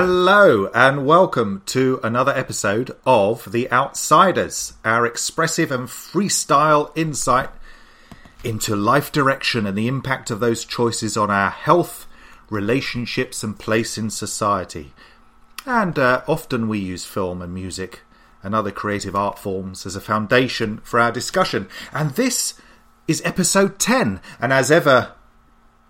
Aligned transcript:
Hello 0.00 0.70
and 0.74 1.06
welcome 1.06 1.60
to 1.66 1.98
another 2.04 2.30
episode 2.30 2.96
of 3.04 3.50
The 3.50 3.68
Outsiders, 3.72 4.74
our 4.84 5.04
expressive 5.04 5.72
and 5.72 5.88
freestyle 5.88 6.96
insight 6.96 7.50
into 8.44 8.76
life 8.76 9.10
direction 9.10 9.66
and 9.66 9.76
the 9.76 9.88
impact 9.88 10.30
of 10.30 10.38
those 10.38 10.64
choices 10.64 11.16
on 11.16 11.32
our 11.32 11.50
health, 11.50 12.06
relationships, 12.48 13.42
and 13.42 13.58
place 13.58 13.98
in 13.98 14.08
society. 14.08 14.92
And 15.66 15.98
uh, 15.98 16.22
often 16.28 16.68
we 16.68 16.78
use 16.78 17.04
film 17.04 17.42
and 17.42 17.52
music 17.52 18.02
and 18.44 18.54
other 18.54 18.70
creative 18.70 19.16
art 19.16 19.36
forms 19.36 19.84
as 19.84 19.96
a 19.96 20.00
foundation 20.00 20.78
for 20.84 21.00
our 21.00 21.10
discussion. 21.10 21.68
And 21.92 22.12
this 22.12 22.54
is 23.08 23.20
episode 23.24 23.80
10. 23.80 24.20
And 24.40 24.52
as 24.52 24.70
ever, 24.70 25.14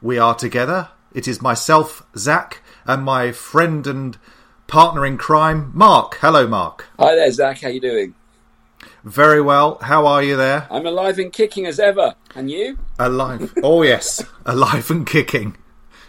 we 0.00 0.16
are 0.16 0.34
together. 0.34 0.88
It 1.12 1.28
is 1.28 1.42
myself, 1.42 2.06
Zac, 2.16 2.62
and 2.88 3.04
my 3.04 3.30
friend 3.30 3.86
and 3.86 4.18
partner 4.66 5.06
in 5.06 5.18
crime, 5.18 5.70
Mark. 5.74 6.16
Hello, 6.20 6.48
Mark. 6.48 6.86
Hi 6.98 7.14
there, 7.14 7.30
Zac. 7.30 7.60
How 7.60 7.68
you 7.68 7.80
doing? 7.80 8.14
Very 9.04 9.40
well. 9.40 9.78
How 9.82 10.06
are 10.06 10.22
you 10.22 10.36
there? 10.36 10.66
I'm 10.70 10.86
alive 10.86 11.18
and 11.18 11.32
kicking 11.32 11.66
as 11.66 11.78
ever. 11.78 12.14
And 12.34 12.50
you? 12.50 12.78
Alive. 12.98 13.52
oh 13.62 13.82
yes, 13.82 14.24
alive 14.46 14.90
and 14.90 15.06
kicking. 15.06 15.56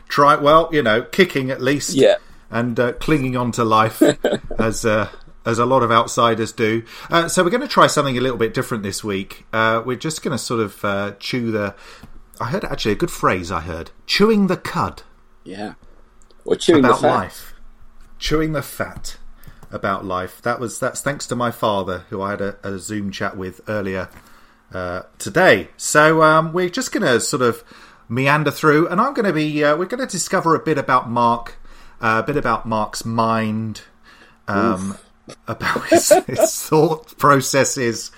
Try 0.08 0.36
well, 0.38 0.70
you 0.72 0.82
know, 0.82 1.04
kicking 1.04 1.52
at 1.52 1.62
least. 1.62 1.94
Yeah. 1.94 2.16
And 2.50 2.80
uh, 2.80 2.94
clinging 2.94 3.38
on 3.38 3.52
to 3.52 3.64
life 3.64 4.02
as 4.60 4.86
uh, 4.86 5.10
as 5.46 5.60
a 5.60 5.66
lot 5.66 5.84
of 5.84 5.92
outsiders 5.92 6.52
do. 6.52 6.84
Uh, 7.12 7.28
so 7.28 7.44
we're 7.44 7.52
going 7.52 7.62
to 7.62 7.68
try 7.68 7.88
something 7.88 8.18
a 8.18 8.22
little 8.22 8.38
bit 8.38 8.54
different 8.54 8.84
this 8.84 9.04
week. 9.04 9.46
Uh, 9.54 9.84
we're 9.86 9.98
just 9.98 10.24
going 10.24 10.32
to 10.32 10.38
sort 10.38 10.62
of 10.62 10.84
uh, 10.84 11.12
chew 11.20 11.52
the. 11.52 11.76
I 12.40 12.46
heard 12.46 12.64
actually 12.64 12.94
a 12.94 12.96
good 12.96 13.12
phrase. 13.12 13.52
I 13.52 13.62
heard 13.62 13.92
chewing 14.08 14.48
the 14.48 14.58
cud. 14.58 15.04
Yeah. 15.44 15.74
Or 16.46 16.56
chewing 16.56 16.86
about 16.86 17.02
the 17.02 17.08
fat. 17.08 17.16
life, 17.16 17.54
chewing 18.18 18.54
the 18.54 18.62
fat 18.62 19.18
about 19.72 20.06
life. 20.06 20.42
That 20.42 20.60
was 20.60 20.80
that's 20.80 21.02
thanks 21.02 21.28
to 21.28 21.36
my 21.36 21.52
father, 21.52 22.06
who 22.10 22.22
I 22.22 22.32
had 22.32 22.42
a, 22.42 22.58
a 22.64 22.80
Zoom 22.80 23.12
chat 23.12 23.38
with 23.38 23.62
earlier 23.68 24.10
uh, 24.74 25.04
today. 25.18 25.70
So 25.78 26.22
um, 26.24 26.54
we're 26.54 26.70
just 26.70 26.92
going 26.92 27.04
to 27.04 27.20
sort 27.20 27.42
of 27.42 27.64
meander 28.08 28.52
through, 28.52 28.88
and 28.88 29.00
I'm 29.00 29.14
going 29.14 29.26
to 29.26 29.34
be 29.34 29.64
uh, 29.64 29.76
we're 29.76 29.86
going 29.86 30.06
to 30.06 30.12
discover 30.12 30.56
a 30.56 30.60
bit 30.60 30.78
about 30.78 31.10
Mark, 31.10 31.58
uh, 32.02 32.22
a 32.24 32.28
bit 32.28 32.38
about 32.38 32.66
Mark's 32.66 33.06
mind, 33.06 33.82
um, 34.48 34.98
about 35.48 35.88
his, 35.88 36.10
his 36.28 36.64
thought 36.64 37.18
processes, 37.18 38.12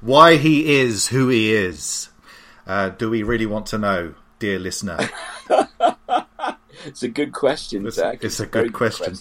why 0.00 0.36
he 0.36 0.78
is 0.80 1.08
who 1.08 1.28
he 1.28 1.52
is. 1.52 2.10
Uh, 2.66 2.88
do 2.88 3.08
we 3.08 3.22
really 3.22 3.46
want 3.46 3.66
to 3.66 3.78
know, 3.78 4.14
dear 4.38 4.58
listener? 4.58 4.98
It's 6.84 7.02
a 7.02 7.08
good 7.08 7.32
question, 7.32 7.86
It's, 7.86 7.96
Zac. 7.96 8.22
it's 8.22 8.40
a 8.40 8.46
very 8.46 8.66
good 8.66 8.74
question. 8.74 9.16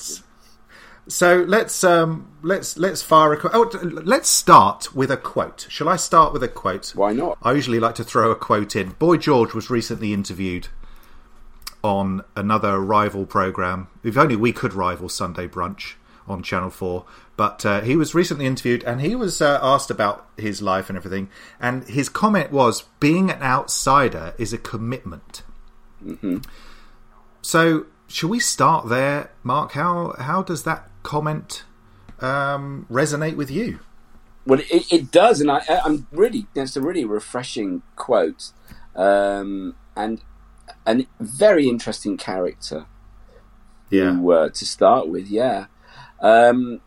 So 1.07 1.45
let's 1.47 1.83
um, 1.83 2.27
let's 2.41 2.77
let's 2.77 3.03
fire 3.03 3.33
a 3.33 3.37
quote. 3.39 3.51
Oh, 3.53 3.69
let's 3.83 4.27
start 4.27 4.95
with 4.95 5.11
a 5.11 5.17
quote. 5.17 5.67
Shall 5.69 5.87
I 5.87 5.97
start 5.97 6.33
with 6.33 6.41
a 6.41 6.47
quote? 6.47 6.93
Why 6.95 7.13
not? 7.13 7.37
I 7.43 7.51
usually 7.53 7.79
like 7.79 7.93
to 7.95 8.03
throw 8.03 8.31
a 8.31 8.35
quote 8.35 8.75
in. 8.75 8.89
Boy 8.91 9.17
George 9.17 9.53
was 9.53 9.69
recently 9.69 10.13
interviewed 10.13 10.69
on 11.83 12.23
another 12.35 12.79
rival 12.79 13.27
program. 13.27 13.87
If 14.03 14.17
only 14.17 14.35
we 14.35 14.51
could 14.51 14.73
rival 14.73 15.07
Sunday 15.07 15.47
Brunch 15.47 15.93
on 16.27 16.41
Channel 16.41 16.71
Four. 16.71 17.05
But 17.37 17.63
uh, 17.65 17.81
he 17.81 17.95
was 17.95 18.15
recently 18.15 18.47
interviewed, 18.47 18.83
and 18.83 19.01
he 19.01 19.13
was 19.13 19.41
uh, 19.43 19.59
asked 19.61 19.91
about 19.91 20.25
his 20.37 20.61
life 20.61 20.89
and 20.89 20.97
everything. 20.97 21.29
And 21.59 21.83
his 21.83 22.09
comment 22.09 22.51
was, 22.51 22.85
"Being 22.99 23.29
an 23.29 23.43
outsider 23.43 24.33
is 24.39 24.53
a 24.53 24.57
commitment." 24.57 25.43
So, 27.45 27.85
shall 28.07 28.29
we 28.29 28.39
start 28.39 28.89
there, 28.89 29.29
Mark? 29.43 29.73
How 29.73 30.15
how 30.17 30.41
does 30.41 30.63
that 30.63 30.89
comment 31.03 31.63
um, 32.19 32.87
resonate 32.89 33.35
with 33.35 33.51
you? 33.51 33.81
Well, 34.47 34.61
it, 34.61 34.91
it 34.91 35.11
does, 35.11 35.41
and 35.41 35.51
I, 35.51 35.61
I'm 35.85 36.07
really. 36.11 36.47
It's 36.55 36.75
a 36.75 36.81
really 36.81 37.05
refreshing 37.05 37.83
quote, 37.95 38.51
um, 38.95 39.75
and 39.95 40.23
a 40.87 41.05
very 41.19 41.69
interesting 41.69 42.17
character 42.17 42.87
to, 43.91 44.31
uh, 44.31 44.49
to 44.49 44.65
start 44.65 45.07
with. 45.07 45.27
Yeah. 45.27 45.67
Um, 46.21 46.81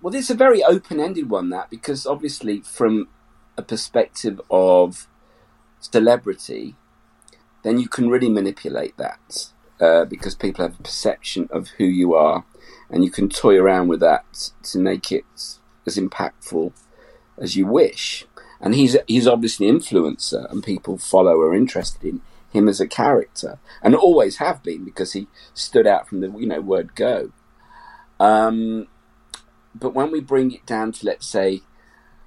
well, 0.00 0.14
it's 0.14 0.30
a 0.30 0.34
very 0.34 0.64
open-ended 0.64 1.28
one 1.28 1.50
that 1.50 1.68
because 1.68 2.06
obviously 2.06 2.62
from 2.62 3.08
a 3.58 3.62
perspective 3.62 4.40
of 4.50 5.06
celebrity, 5.80 6.76
then 7.62 7.78
you 7.78 7.88
can 7.88 8.08
really 8.08 8.28
manipulate 8.28 8.96
that 8.96 9.50
uh, 9.80 10.04
because 10.04 10.34
people 10.34 10.64
have 10.64 10.78
a 10.78 10.82
perception 10.82 11.48
of 11.50 11.68
who 11.78 11.84
you 11.84 12.14
are, 12.14 12.44
and 12.90 13.04
you 13.04 13.10
can 13.10 13.28
toy 13.28 13.56
around 13.56 13.88
with 13.88 14.00
that 14.00 14.50
to 14.62 14.78
make 14.78 15.12
it 15.12 15.24
as 15.86 15.96
impactful 15.96 16.72
as 17.38 17.56
you 17.56 17.66
wish. 17.66 18.26
And 18.60 18.74
he's 18.74 18.96
he's 19.06 19.26
obviously 19.26 19.68
an 19.68 19.78
influencer, 19.78 20.50
and 20.50 20.62
people 20.62 20.98
follow 20.98 21.36
or 21.36 21.48
are 21.48 21.54
interested 21.54 22.04
in 22.04 22.20
him 22.52 22.68
as 22.68 22.80
a 22.80 22.86
character, 22.86 23.58
and 23.82 23.94
always 23.94 24.36
have 24.36 24.62
been 24.62 24.84
because 24.84 25.12
he 25.12 25.28
stood 25.54 25.86
out 25.86 26.08
from 26.08 26.20
the 26.20 26.30
you 26.38 26.46
know 26.46 26.60
word 26.60 26.94
go. 26.94 27.32
Um, 28.18 28.88
but 29.74 29.94
when 29.94 30.10
we 30.10 30.20
bring 30.20 30.52
it 30.52 30.66
down 30.66 30.92
to 30.92 31.06
let's 31.06 31.26
say 31.26 31.62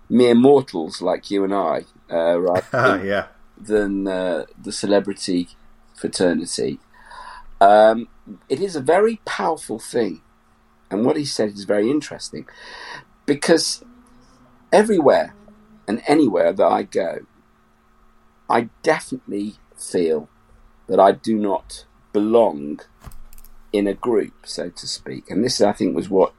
mere 0.10 0.36
mortals 0.36 1.02
like 1.02 1.30
you 1.30 1.44
and 1.44 1.54
I, 1.54 1.86
uh, 2.10 2.38
than, 2.38 2.62
yeah. 3.06 3.28
Than 3.58 4.08
uh, 4.08 4.46
the 4.62 4.72
celebrity 4.72 5.50
fraternity, 5.96 6.80
um, 7.62 8.08
it 8.50 8.60
is 8.60 8.76
a 8.76 8.82
very 8.82 9.22
powerful 9.26 9.80
thing. 9.80 10.22
And 10.90 11.06
what 11.06 11.18
he 11.18 11.26
said 11.26 11.50
is 11.50 11.64
very 11.64 11.90
interesting 11.90 12.48
because 13.26 13.84
everywhere 14.72 15.34
and 15.88 16.02
anywhere 16.08 16.54
that 16.54 16.66
I 16.66 16.84
go, 16.84 17.26
I 18.50 18.70
definitely 18.84 19.56
feel 19.76 20.30
that 20.88 21.00
I 21.00 21.14
do 21.14 21.38
not 21.38 21.86
belong 22.12 22.82
in 23.72 23.88
a 23.88 23.94
group, 23.94 24.34
so 24.46 24.70
to 24.70 24.88
speak. 24.88 25.30
And 25.30 25.44
this, 25.44 25.60
I 25.62 25.72
think, 25.72 25.96
was 25.96 26.10
what 26.10 26.34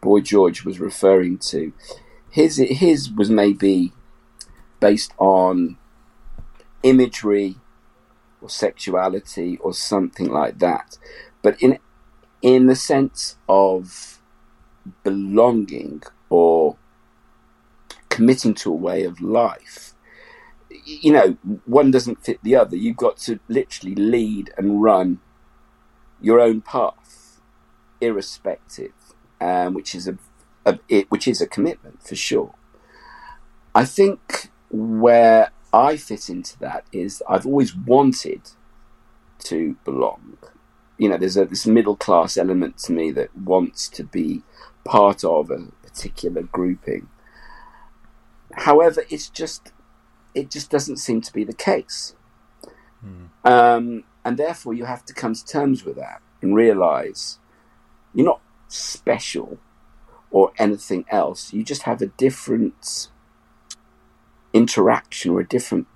Boy 0.00 0.20
George 0.20 0.64
was 0.64 0.80
referring 0.80 1.38
to. 1.38 1.72
His 2.30 2.56
his 2.56 3.10
was 3.10 3.30
maybe 3.30 3.92
based 4.78 5.12
on 5.18 5.78
imagery 6.82 7.56
or 8.40 8.48
sexuality 8.48 9.58
or 9.58 9.72
something 9.72 10.28
like 10.28 10.58
that, 10.58 10.98
but 11.42 11.60
in 11.62 11.78
in 12.42 12.66
the 12.66 12.76
sense 12.76 13.36
of 13.48 14.20
belonging 15.04 16.02
or 16.30 16.76
committing 18.08 18.54
to 18.54 18.70
a 18.70 18.74
way 18.74 19.04
of 19.04 19.20
life. 19.20 19.94
You 20.84 21.12
know, 21.12 21.36
one 21.64 21.90
doesn't 21.90 22.24
fit 22.24 22.38
the 22.42 22.56
other. 22.56 22.76
You've 22.76 22.96
got 22.96 23.18
to 23.18 23.38
literally 23.48 23.94
lead 23.94 24.50
and 24.56 24.82
run 24.82 25.20
your 26.20 26.40
own 26.40 26.60
path, 26.60 27.40
irrespective, 28.00 28.92
um, 29.40 29.74
which 29.74 29.94
is 29.94 30.08
a, 30.08 30.78
it, 30.88 31.10
which 31.10 31.26
is 31.28 31.40
a 31.40 31.46
commitment 31.46 32.02
for 32.02 32.16
sure. 32.16 32.54
I 33.74 33.84
think 33.84 34.50
where 34.70 35.50
I 35.72 35.96
fit 35.96 36.28
into 36.28 36.58
that 36.58 36.84
is 36.92 37.22
I've 37.28 37.46
always 37.46 37.74
wanted 37.74 38.42
to 39.40 39.76
belong. 39.84 40.38
You 40.98 41.08
know, 41.08 41.16
there's 41.16 41.36
a 41.36 41.44
this 41.44 41.66
middle 41.66 41.96
class 41.96 42.36
element 42.36 42.78
to 42.78 42.92
me 42.92 43.10
that 43.12 43.36
wants 43.36 43.88
to 43.90 44.04
be 44.04 44.42
part 44.84 45.24
of 45.24 45.50
a 45.50 45.68
particular 45.82 46.42
grouping. 46.42 47.08
However, 48.54 49.04
it's 49.08 49.28
just 49.28 49.72
it 50.34 50.50
just 50.50 50.70
doesn't 50.70 50.98
seem 50.98 51.20
to 51.22 51.32
be 51.32 51.44
the 51.44 51.54
case. 51.54 52.14
Um, 53.44 54.04
and 54.24 54.36
therefore, 54.36 54.74
you 54.74 54.84
have 54.84 55.04
to 55.06 55.14
come 55.14 55.34
to 55.34 55.44
terms 55.44 55.84
with 55.84 55.96
that 55.96 56.20
and 56.42 56.54
realize 56.54 57.38
you're 58.14 58.26
not 58.26 58.42
special 58.68 59.58
or 60.30 60.52
anything 60.58 61.04
else. 61.10 61.52
You 61.52 61.62
just 61.62 61.82
have 61.82 62.02
a 62.02 62.06
different 62.06 63.08
interaction 64.52 65.30
or 65.32 65.40
a 65.40 65.46
different 65.46 65.86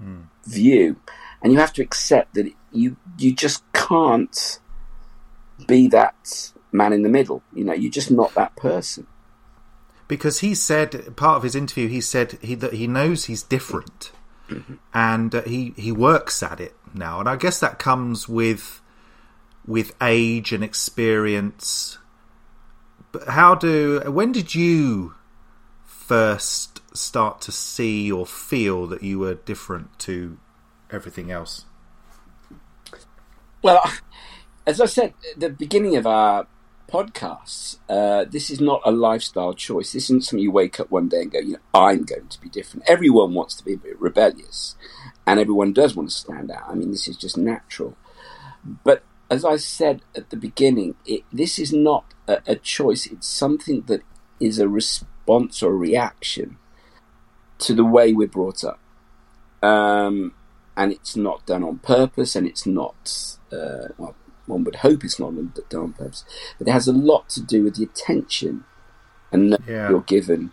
view, 0.46 0.96
and 1.42 1.52
you 1.52 1.58
have 1.58 1.72
to 1.74 1.82
accept 1.82 2.34
that 2.34 2.52
you 2.72 2.96
you 3.18 3.34
just 3.34 3.62
can't 3.72 4.58
be 5.66 5.88
that 5.88 6.52
man 6.72 6.92
in 6.92 7.02
the 7.02 7.08
middle. 7.08 7.42
You 7.54 7.64
know, 7.64 7.72
you're 7.72 7.90
just 7.90 8.10
not 8.10 8.34
that 8.34 8.56
person. 8.56 9.06
because 10.08 10.40
he 10.40 10.54
said 10.54 11.16
part 11.16 11.36
of 11.38 11.42
his 11.42 11.54
interview 11.56 11.88
he 11.88 12.00
said 12.00 12.38
he, 12.42 12.54
that 12.54 12.74
he 12.74 12.86
knows 12.86 13.24
he's 13.24 13.42
different 13.42 14.12
and 14.92 15.34
uh, 15.34 15.40
he 15.42 15.72
he 15.76 15.90
works 15.90 16.42
at 16.42 16.60
it 16.60 16.74
now 16.92 17.18
and 17.20 17.28
i 17.28 17.34
guess 17.36 17.58
that 17.58 17.78
comes 17.78 18.28
with 18.28 18.82
with 19.66 19.94
age 20.02 20.52
and 20.52 20.62
experience 20.62 21.96
but 23.12 23.26
how 23.28 23.54
do 23.54 24.02
when 24.18 24.30
did 24.30 24.54
you 24.54 25.14
first 25.86 26.73
start 26.94 27.41
to 27.41 27.52
see 27.52 28.11
or 28.11 28.25
feel 28.25 28.87
that 28.87 29.02
you 29.02 29.19
were 29.19 29.35
different 29.35 29.99
to 29.99 30.38
everything 30.91 31.31
else 31.31 31.64
Well, 33.62 33.82
as 34.67 34.81
I 34.81 34.87
said 34.87 35.14
at 35.32 35.41
the 35.41 35.50
beginning 35.50 35.96
of 35.96 36.06
our 36.06 36.46
podcasts, 36.88 37.79
uh, 37.88 38.25
this 38.31 38.50
is 38.50 38.61
not 38.61 38.82
a 38.85 38.91
lifestyle 38.93 39.55
choice. 39.55 39.93
This 39.93 40.05
isn't 40.05 40.25
something 40.25 40.43
you 40.43 40.52
wake 40.52 40.79
up 40.79 40.91
one 40.91 41.08
day 41.08 41.23
and 41.23 41.32
go, 41.32 41.38
you 41.38 41.52
know, 41.52 41.58
I'm 41.75 42.05
going 42.05 42.29
to 42.29 42.41
be 42.41 42.49
different. 42.49 42.88
Everyone 42.88 43.35
wants 43.35 43.55
to 43.56 43.64
be 43.64 43.75
a 43.75 43.79
bit 43.79 44.00
rebellious, 44.00 44.76
and 45.26 45.41
everyone 45.41 45.73
does 45.73 45.96
want 45.96 46.11
to 46.11 46.14
stand 46.14 46.50
out. 46.50 46.64
I 46.69 46.75
mean, 46.75 46.91
this 46.91 47.08
is 47.08 47.17
just 47.17 47.37
natural. 47.38 47.96
But 48.85 49.02
as 49.31 49.44
I 49.44 49.56
said 49.56 50.02
at 50.17 50.31
the 50.31 50.37
beginning, 50.37 50.94
it, 51.06 51.25
this 51.32 51.58
is 51.58 51.73
not 51.73 52.14
a, 52.29 52.41
a 52.46 52.56
choice. 52.56 53.06
It's 53.06 53.26
something 53.26 53.82
that 53.82 54.02
is 54.41 54.58
a 54.58 54.69
response 54.69 55.62
or 55.62 55.76
reaction 55.76 56.58
to 57.58 57.74
the 57.74 57.84
way 57.84 58.12
we're 58.12 58.28
brought 58.28 58.64
up. 58.64 58.80
Um, 59.62 60.34
and 60.76 60.92
it's 60.92 61.16
not 61.16 61.46
done 61.46 61.62
on 61.62 61.78
purpose, 61.78 62.36
and 62.36 62.46
it's 62.46 62.66
not, 62.66 63.36
uh, 63.52 63.88
well, 63.96 64.14
one 64.46 64.64
would 64.64 64.76
hope 64.76 65.04
it's 65.04 65.18
not 65.18 65.32
done 65.68 65.80
on 65.80 65.92
purpose, 65.92 66.24
but 66.58 66.68
it 66.68 66.72
has 66.72 66.88
a 66.88 66.92
lot 66.92 67.28
to 67.30 67.40
do 67.40 67.64
with 67.64 67.76
the 67.76 67.84
attention 67.84 68.64
and 69.32 69.56
yeah. 69.66 69.88
you're 69.88 70.02
given 70.02 70.50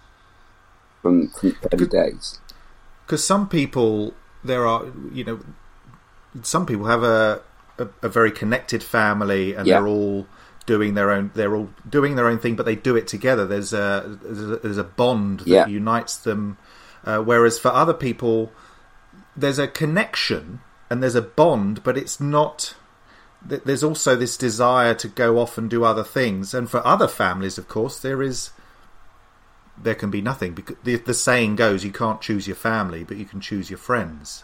from, 1.02 1.30
from 1.30 1.56
early 1.74 1.88
days. 1.88 2.40
Because 3.06 3.26
some 3.26 3.50
people, 3.50 4.14
there 4.44 4.66
are, 4.66 4.86
you 5.12 5.24
know, 5.24 5.40
some 6.44 6.66
people 6.66 6.86
have 6.86 7.04
a, 7.04 7.42
a, 7.78 7.88
a 8.04 8.10
very 8.10 8.32
connected 8.32 8.84
family 8.84 9.54
and 9.54 9.68
yeah. 9.68 9.80
they're 9.80 9.88
all 9.88 10.28
doing 10.68 10.94
their 10.94 11.10
own 11.10 11.32
they're 11.34 11.56
all 11.56 11.70
doing 11.90 12.16
their 12.16 12.28
own 12.28 12.38
thing 12.38 12.56
but 12.56 12.68
they 12.68 12.76
do 12.76 12.96
it 12.96 13.08
together 13.08 13.48
there's 13.48 13.74
a 13.74 14.20
there's 14.22 14.78
a, 14.78 14.84
bond 14.84 15.40
that 15.42 15.48
yeah. 15.48 15.66
unites 15.66 16.18
them 16.18 16.56
uh, 17.06 17.20
whereas 17.20 17.60
for 17.60 17.70
other 17.70 17.94
people 17.94 18.52
there's 19.36 19.60
a 19.60 19.68
connection 19.68 20.60
and 20.90 21.02
there's 21.02 21.16
a 21.16 21.22
bond 21.22 21.84
but 21.84 21.98
it's 21.98 22.20
not 22.20 22.76
there's 23.44 23.84
also 23.84 24.16
this 24.16 24.38
desire 24.38 24.94
to 24.94 25.08
go 25.08 25.40
off 25.40 25.58
and 25.58 25.70
do 25.70 25.84
other 25.84 26.04
things 26.04 26.54
and 26.54 26.70
for 26.70 26.86
other 26.86 27.08
families 27.08 27.58
of 27.58 27.68
course 27.68 28.00
there 28.00 28.22
is 28.22 28.52
there 29.82 29.96
can 29.96 30.12
be 30.12 30.22
nothing 30.22 30.54
because 30.54 30.76
the, 30.84 30.96
the 30.98 31.14
saying 31.14 31.56
goes 31.56 31.84
you 31.84 31.92
can't 31.92 32.22
choose 32.22 32.48
your 32.48 32.56
family 32.56 33.04
but 33.04 33.18
you 33.18 33.26
can 33.26 33.42
choose 33.42 33.70
your 33.70 33.80
friends 33.80 34.44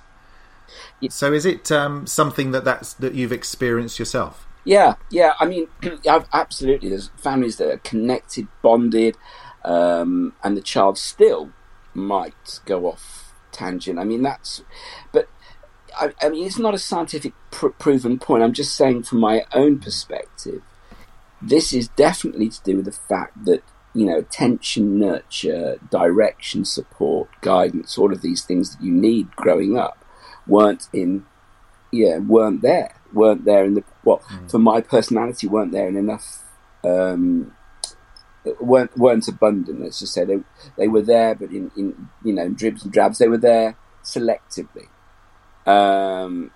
so 1.10 1.32
is 1.32 1.46
it 1.46 1.72
um, 1.72 2.08
something 2.08 2.52
that 2.52 2.66
that's 2.66 2.94
that 2.94 3.14
you've 3.14 3.32
experienced 3.32 4.00
yourself 4.00 4.48
yeah, 4.68 4.96
yeah. 5.10 5.32
I 5.40 5.46
mean, 5.46 5.70
absolutely. 6.34 6.90
There's 6.90 7.08
families 7.16 7.56
that 7.56 7.72
are 7.72 7.78
connected, 7.78 8.50
bonded, 8.62 9.16
um, 9.64 10.34
and 10.44 10.58
the 10.58 10.62
child 10.62 10.98
still 10.98 11.54
might 11.98 12.60
go 12.66 12.86
off 12.86 13.34
tangent. 13.52 14.00
I 14.00 14.04
mean, 14.04 14.22
that's. 14.22 14.64
But 15.12 15.28
I, 15.98 16.14
I 16.22 16.30
mean, 16.30 16.46
it's 16.46 16.60
not 16.60 16.74
a 16.74 16.80
scientific 16.80 17.34
pr- 17.52 17.70
proven 17.70 18.20
point. 18.20 18.44
I'm 18.44 18.54
just 18.54 18.76
saying, 18.76 19.04
from 19.04 19.20
my 19.20 19.44
own 19.54 19.80
perspective, 19.80 20.62
this 21.42 21.74
is 21.74 21.88
definitely 21.90 22.50
to 22.50 22.64
do 22.64 22.78
with 22.78 22.86
the 22.86 22.92
fact 22.92 23.46
that 23.46 23.64
you 23.94 24.06
know, 24.06 24.18
attention, 24.18 25.00
nurture, 25.00 25.80
direction, 25.90 26.64
support, 26.64 27.30
guidance, 27.42 27.98
all 27.98 28.14
of 28.14 28.22
these 28.22 28.44
things 28.44 28.76
that 28.76 28.84
you 28.84 28.92
need 28.92 29.36
growing 29.36 29.76
up 29.76 30.06
weren't 30.46 30.88
in, 30.94 31.26
yeah, 31.92 32.20
weren't 32.20 32.62
there 32.62 32.94
weren't 33.14 33.46
there 33.46 33.66
in 33.66 33.74
the 33.74 33.84
well 34.04 34.22
mm. 34.30 34.50
for 34.50 34.60
my 34.60 34.82
personality 34.82 35.48
weren't 35.48 35.72
there 35.72 35.88
in 35.88 35.96
enough 35.96 36.44
um, 36.84 37.54
weren't 38.60 38.98
weren't 38.98 39.28
abundant. 39.28 39.82
Let's 39.82 40.00
just 40.00 40.14
say 40.14 40.26
they 40.26 40.40
they 40.78 40.88
were 40.88 41.02
there, 41.02 41.36
but 41.36 41.52
in, 41.52 41.72
in 41.76 42.10
you 42.24 42.34
know 42.34 42.50
dribs 42.50 42.84
and 42.84 42.92
drabs. 42.92 43.18
They 43.18 43.28
were 43.28 43.38
there 43.38 43.78
selectively, 44.04 44.88
um, 45.66 46.52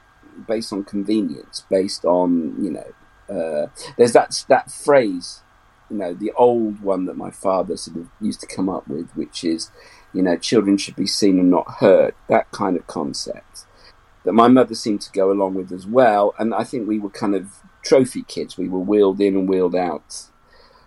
based 0.48 0.72
on 0.74 0.84
convenience, 0.84 1.66
based 1.70 2.06
on 2.06 2.64
you 2.64 2.72
know. 2.72 2.94
Uh, 3.30 3.70
there's 3.98 4.12
that 4.12 4.46
that 4.50 4.70
phrase, 4.70 5.42
you 5.90 5.98
know, 5.98 6.14
the 6.14 6.32
old 6.34 6.82
one 6.82 7.06
that 7.06 7.16
my 7.16 7.32
father 7.32 7.78
sort 7.78 7.98
of 7.98 8.10
used 8.20 8.42
to 8.42 8.48
come 8.48 8.68
up 8.68 8.86
with, 8.90 9.10
which 9.16 9.46
is, 9.46 9.72
you 10.14 10.22
know, 10.22 10.36
children 10.36 10.78
should 10.78 10.98
be 10.98 11.08
seen 11.08 11.40
and 11.40 11.50
not 11.50 11.76
heard. 11.80 12.14
That 12.28 12.52
kind 12.52 12.76
of 12.76 12.88
concept 12.88 13.66
that 14.24 14.34
my 14.34 14.48
mother 14.48 14.76
seemed 14.76 15.02
to 15.02 15.12
go 15.12 15.32
along 15.32 15.56
with 15.56 15.72
as 15.72 15.88
well. 15.88 16.34
And 16.38 16.54
I 16.54 16.64
think 16.64 16.88
we 16.88 17.00
were 17.00 17.10
kind 17.10 17.36
of 17.36 17.62
trophy 17.84 18.24
kids. 18.24 18.58
We 18.58 18.70
were 18.70 18.80
wheeled 18.80 19.20
in 19.20 19.36
and 19.36 19.50
wheeled 19.50 19.76
out 19.76 20.28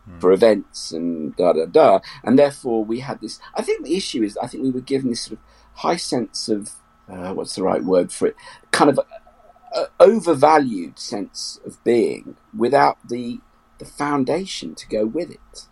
mm. 0.09 0.21
for 0.21 0.33
events 0.33 0.93
and 0.93 1.35
da 1.37 1.53
da 1.53 1.67
da. 1.67 2.01
And 2.23 2.39
therefore, 2.39 2.85
we 2.85 3.01
had 3.01 3.21
this. 3.21 3.39
I 3.55 3.63
think 3.63 3.85
the 3.85 3.97
issue 3.97 4.23
is, 4.23 4.37
I 4.39 4.47
think 4.47 4.63
we 4.63 4.71
were 4.71 4.81
given 4.81 5.11
this 5.11 5.23
sort 5.23 5.39
of 5.39 5.45
high 5.81 5.97
sense 5.97 6.49
of 6.49 6.73
uh, 7.09 7.33
what's 7.35 7.55
the 7.55 7.63
right 7.63 7.83
word 7.83 8.13
for 8.13 8.29
it? 8.29 8.37
Kind 8.71 8.91
of 8.91 8.99
a, 8.99 9.79
a 9.79 9.89
overvalued 10.01 10.99
sense 10.99 11.61
of 11.67 11.83
being 11.85 12.37
without 12.57 12.99
the 13.07 13.41
the 13.79 13.85
foundation 13.85 14.75
to 14.75 14.89
go 14.89 15.05
with 15.05 15.31
it. 15.31 15.67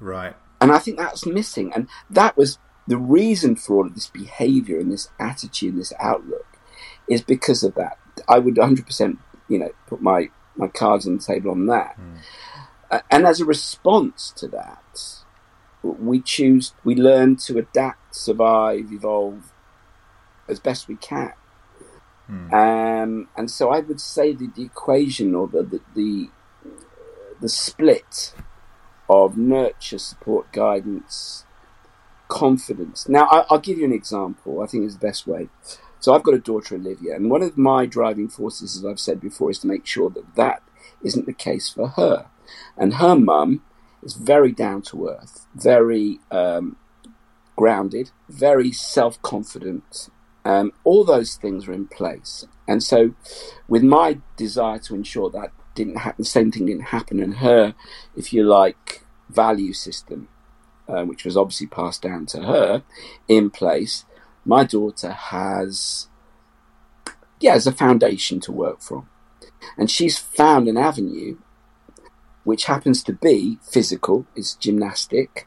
Right. 0.00 0.36
And 0.60 0.70
I 0.70 0.78
think 0.78 0.98
that's 0.98 1.26
missing. 1.26 1.72
And 1.74 1.88
that 2.10 2.36
was 2.36 2.58
the 2.86 2.96
reason 2.96 3.56
for 3.56 3.76
all 3.76 3.86
of 3.86 3.94
this 3.94 4.08
behavior 4.08 4.78
and 4.78 4.92
this 4.92 5.08
attitude 5.18 5.72
and 5.72 5.80
this 5.80 5.92
outlook 5.98 6.46
is 7.08 7.22
because 7.22 7.62
of 7.62 7.74
that. 7.74 7.98
I 8.28 8.38
would 8.38 8.54
100%, 8.54 9.18
you 9.48 9.58
know, 9.58 9.70
put 9.86 10.02
my, 10.02 10.30
my 10.56 10.68
cards 10.68 11.06
on 11.06 11.16
the 11.16 11.22
table 11.22 11.50
on 11.50 11.66
that. 11.66 11.96
Mm. 11.98 12.18
And 13.10 13.26
as 13.26 13.40
a 13.40 13.44
response 13.44 14.32
to 14.36 14.48
that, 14.48 15.24
we 15.82 16.20
choose, 16.20 16.74
we 16.84 16.94
learn 16.94 17.36
to 17.36 17.58
adapt, 17.58 18.14
survive, 18.14 18.92
evolve 18.92 19.52
as 20.48 20.60
best 20.60 20.88
we 20.88 20.96
can. 20.96 21.32
Mm. 22.30 22.52
Um, 22.52 23.28
and 23.36 23.50
so 23.50 23.70
I 23.70 23.80
would 23.80 24.00
say 24.00 24.32
that 24.32 24.54
the 24.54 24.62
equation 24.62 25.34
or 25.34 25.48
the, 25.48 25.62
the, 25.62 25.80
the, 25.94 26.30
the 27.40 27.48
split 27.48 28.34
of 29.08 29.36
nurture, 29.36 29.98
support, 29.98 30.52
guidance, 30.52 31.44
confidence. 32.28 33.08
Now, 33.08 33.26
I, 33.26 33.44
will 33.50 33.58
give 33.58 33.78
you 33.78 33.84
an 33.84 33.92
example. 33.92 34.62
I 34.62 34.66
think 34.66 34.84
is 34.84 34.96
the 34.96 35.06
best 35.06 35.26
way. 35.26 35.48
So 36.00 36.14
I've 36.14 36.22
got 36.22 36.34
a 36.34 36.38
daughter, 36.38 36.74
Olivia, 36.74 37.14
and 37.14 37.30
one 37.30 37.42
of 37.42 37.56
my 37.56 37.86
driving 37.86 38.28
forces, 38.28 38.76
as 38.76 38.84
I've 38.84 38.98
said 38.98 39.20
before, 39.20 39.50
is 39.50 39.58
to 39.60 39.66
make 39.66 39.86
sure 39.86 40.10
that 40.10 40.34
that 40.34 40.62
isn't 41.02 41.26
the 41.26 41.32
case 41.32 41.68
for 41.68 41.88
her. 41.88 42.26
And 42.76 42.94
her 42.94 43.14
mum 43.16 43.62
is 44.02 44.14
very 44.14 44.52
down 44.52 44.82
to 44.82 45.08
earth, 45.08 45.46
very 45.54 46.18
um, 46.30 46.76
grounded, 47.56 48.10
very 48.28 48.72
self 48.72 49.20
confident. 49.22 50.08
Um, 50.44 50.72
all 50.82 51.04
those 51.04 51.36
things 51.36 51.68
are 51.68 51.72
in 51.72 51.86
place. 51.86 52.44
And 52.66 52.82
so, 52.82 53.14
with 53.68 53.82
my 53.82 54.18
desire 54.36 54.78
to 54.80 54.94
ensure 54.94 55.30
that 55.30 55.52
didn't 55.74 55.98
happen, 55.98 56.22
the 56.22 56.24
same 56.24 56.50
thing 56.50 56.66
didn't 56.66 56.86
happen, 56.86 57.20
and 57.20 57.36
her, 57.36 57.74
if 58.16 58.32
you 58.32 58.42
like, 58.42 59.04
value 59.28 59.72
system, 59.72 60.28
uh, 60.88 61.04
which 61.04 61.24
was 61.24 61.36
obviously 61.36 61.66
passed 61.66 62.02
down 62.02 62.26
to 62.26 62.42
her, 62.42 62.82
in 63.28 63.50
place, 63.50 64.04
my 64.44 64.64
daughter 64.64 65.12
has, 65.12 66.08
yeah, 67.40 67.54
as 67.54 67.66
a 67.66 67.72
foundation 67.72 68.40
to 68.40 68.52
work 68.52 68.80
from. 68.80 69.08
And 69.78 69.90
she's 69.90 70.18
found 70.18 70.68
an 70.68 70.76
avenue 70.76 71.38
which 72.44 72.64
happens 72.64 73.02
to 73.04 73.12
be 73.12 73.58
physical, 73.62 74.26
is 74.34 74.54
gymnastic, 74.54 75.46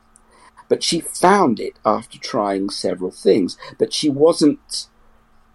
but 0.67 0.83
she 0.83 0.99
found 0.99 1.59
it 1.59 1.77
after 1.85 2.17
trying 2.17 2.69
several 2.69 3.11
things. 3.11 3.57
But 3.77 3.93
she 3.93 4.09
wasn't 4.09 4.87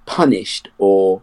punished 0.07 0.69
or 0.79 1.23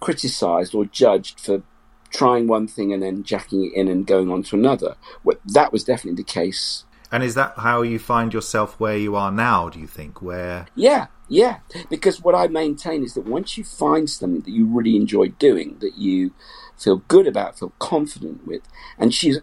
criticized 0.00 0.74
or 0.74 0.84
judged 0.84 1.40
for 1.40 1.62
trying 2.10 2.46
one 2.46 2.68
thing 2.68 2.92
and 2.92 3.02
then 3.02 3.22
jacking 3.22 3.64
it 3.64 3.72
in 3.74 3.88
and 3.88 4.06
going 4.06 4.30
on 4.30 4.42
to 4.44 4.56
another. 4.56 4.96
Well, 5.24 5.38
that 5.46 5.72
was 5.72 5.84
definitely 5.84 6.22
the 6.22 6.30
case. 6.30 6.84
And 7.14 7.22
is 7.22 7.36
that 7.36 7.54
how 7.58 7.82
you 7.82 8.00
find 8.00 8.34
yourself 8.34 8.80
where 8.80 8.96
you 8.96 9.14
are 9.14 9.30
now, 9.30 9.68
do 9.68 9.78
you 9.78 9.86
think? 9.86 10.20
Where 10.20 10.66
Yeah, 10.74 11.06
yeah, 11.28 11.58
because 11.88 12.20
what 12.20 12.34
I 12.34 12.48
maintain 12.48 13.04
is 13.04 13.14
that 13.14 13.24
once 13.24 13.56
you 13.56 13.62
find 13.62 14.10
something 14.10 14.40
that 14.40 14.50
you 14.50 14.66
really 14.66 14.96
enjoy 14.96 15.28
doing, 15.28 15.76
that 15.78 15.96
you 15.96 16.34
feel 16.76 17.04
good 17.06 17.28
about, 17.28 17.56
feel 17.56 17.72
confident 17.78 18.44
with, 18.48 18.62
and 18.98 19.14
she's 19.14 19.38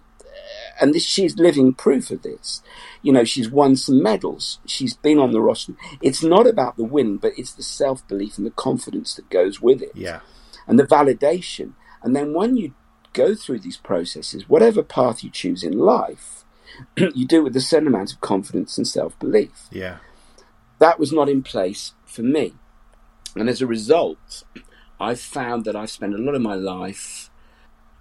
and 0.81 0.93
this, 0.93 1.05
she's 1.05 1.37
living 1.37 1.73
proof 1.73 2.11
of 2.11 2.23
this. 2.23 2.61
You 3.03 3.13
know, 3.13 3.23
she's 3.23 3.49
won 3.49 3.77
some 3.77 4.03
medals. 4.03 4.59
She's 4.65 4.93
been 4.93 5.17
on 5.17 5.31
the 5.31 5.39
roster. 5.39 5.75
It's 6.01 6.21
not 6.21 6.47
about 6.47 6.75
the 6.75 6.83
win, 6.83 7.15
but 7.15 7.31
it's 7.37 7.53
the 7.53 7.63
self 7.63 8.05
belief 8.05 8.37
and 8.37 8.45
the 8.45 8.51
confidence 8.51 9.15
that 9.15 9.29
goes 9.29 9.61
with 9.61 9.81
it. 9.81 9.93
Yeah. 9.95 10.19
And 10.67 10.77
the 10.77 10.83
validation. 10.83 11.71
And 12.03 12.13
then 12.13 12.33
when 12.33 12.57
you 12.57 12.73
go 13.13 13.33
through 13.33 13.59
these 13.59 13.77
processes, 13.77 14.49
whatever 14.49 14.83
path 14.83 15.23
you 15.23 15.29
choose 15.29 15.63
in 15.63 15.77
life, 15.77 16.40
you 17.15 17.25
do 17.25 17.39
it 17.39 17.43
with 17.43 17.55
a 17.55 17.61
certain 17.61 17.87
amount 17.87 18.13
of 18.13 18.21
confidence 18.21 18.77
and 18.77 18.87
self 18.87 19.17
belief. 19.19 19.67
Yeah. 19.71 19.97
That 20.79 20.99
was 20.99 21.11
not 21.11 21.29
in 21.29 21.43
place 21.43 21.93
for 22.05 22.23
me. 22.23 22.53
And 23.35 23.49
as 23.49 23.61
a 23.61 23.67
result, 23.67 24.43
I've 24.99 25.19
found 25.19 25.65
that 25.65 25.75
I've 25.75 25.89
spent 25.89 26.13
a 26.13 26.17
lot 26.17 26.35
of 26.35 26.41
my 26.41 26.55
life 26.55 27.29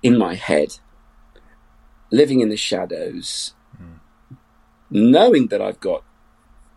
in 0.02 0.18
my 0.18 0.34
head, 0.34 0.78
living 2.10 2.40
in 2.40 2.48
the 2.48 2.56
shadows, 2.56 3.54
mm. 3.80 3.98
knowing 4.90 5.48
that 5.48 5.60
I've 5.60 5.80
got 5.80 6.02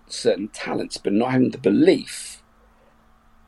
certain 0.08 0.50
talents, 0.50 0.98
but 0.98 1.14
not 1.14 1.32
having 1.32 1.52
the 1.52 1.58
belief 1.58 2.44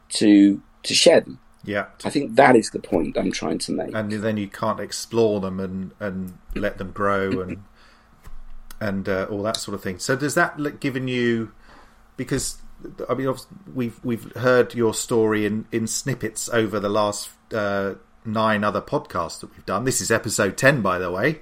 to 0.10 0.62
to 0.84 0.94
share 0.94 1.22
them. 1.22 1.40
Yeah. 1.64 1.88
I 2.04 2.10
think 2.10 2.36
that 2.36 2.56
is 2.56 2.70
the 2.70 2.80
point 2.80 3.18
I'm 3.18 3.32
trying 3.32 3.58
to 3.60 3.72
make. 3.72 3.94
And 3.94 4.12
then 4.12 4.38
you 4.38 4.48
can't 4.48 4.80
explore 4.80 5.40
them 5.40 5.60
and, 5.60 5.92
and 6.00 6.38
let 6.54 6.78
them 6.78 6.92
grow 6.92 7.42
and 7.42 7.64
and 8.86 9.10
uh, 9.10 9.26
all 9.30 9.42
that 9.44 9.58
sort 9.58 9.74
of 9.74 9.82
thing. 9.82 10.00
So 10.00 10.16
does 10.16 10.36
that 10.36 10.60
look 10.60 10.80
given 10.80 11.08
you 11.08 11.52
because 12.18 12.58
I 13.10 13.16
mean 13.16 13.34
we've 13.74 14.04
we've 14.04 14.32
heard 14.36 14.76
your 14.76 14.94
story 14.94 15.46
in 15.46 15.66
in 15.72 15.88
snippets 15.88 16.50
over 16.50 16.80
the 16.80 16.90
last 16.90 17.30
uh, 17.54 17.96
nine 18.24 18.64
other 18.64 18.82
podcasts 18.82 19.40
that 19.42 19.52
we've 19.52 19.66
done. 19.66 19.86
This 19.86 20.02
is 20.02 20.12
episode 20.12 20.58
ten, 20.58 20.82
by 20.82 21.00
the 21.00 21.12
way. 21.12 21.42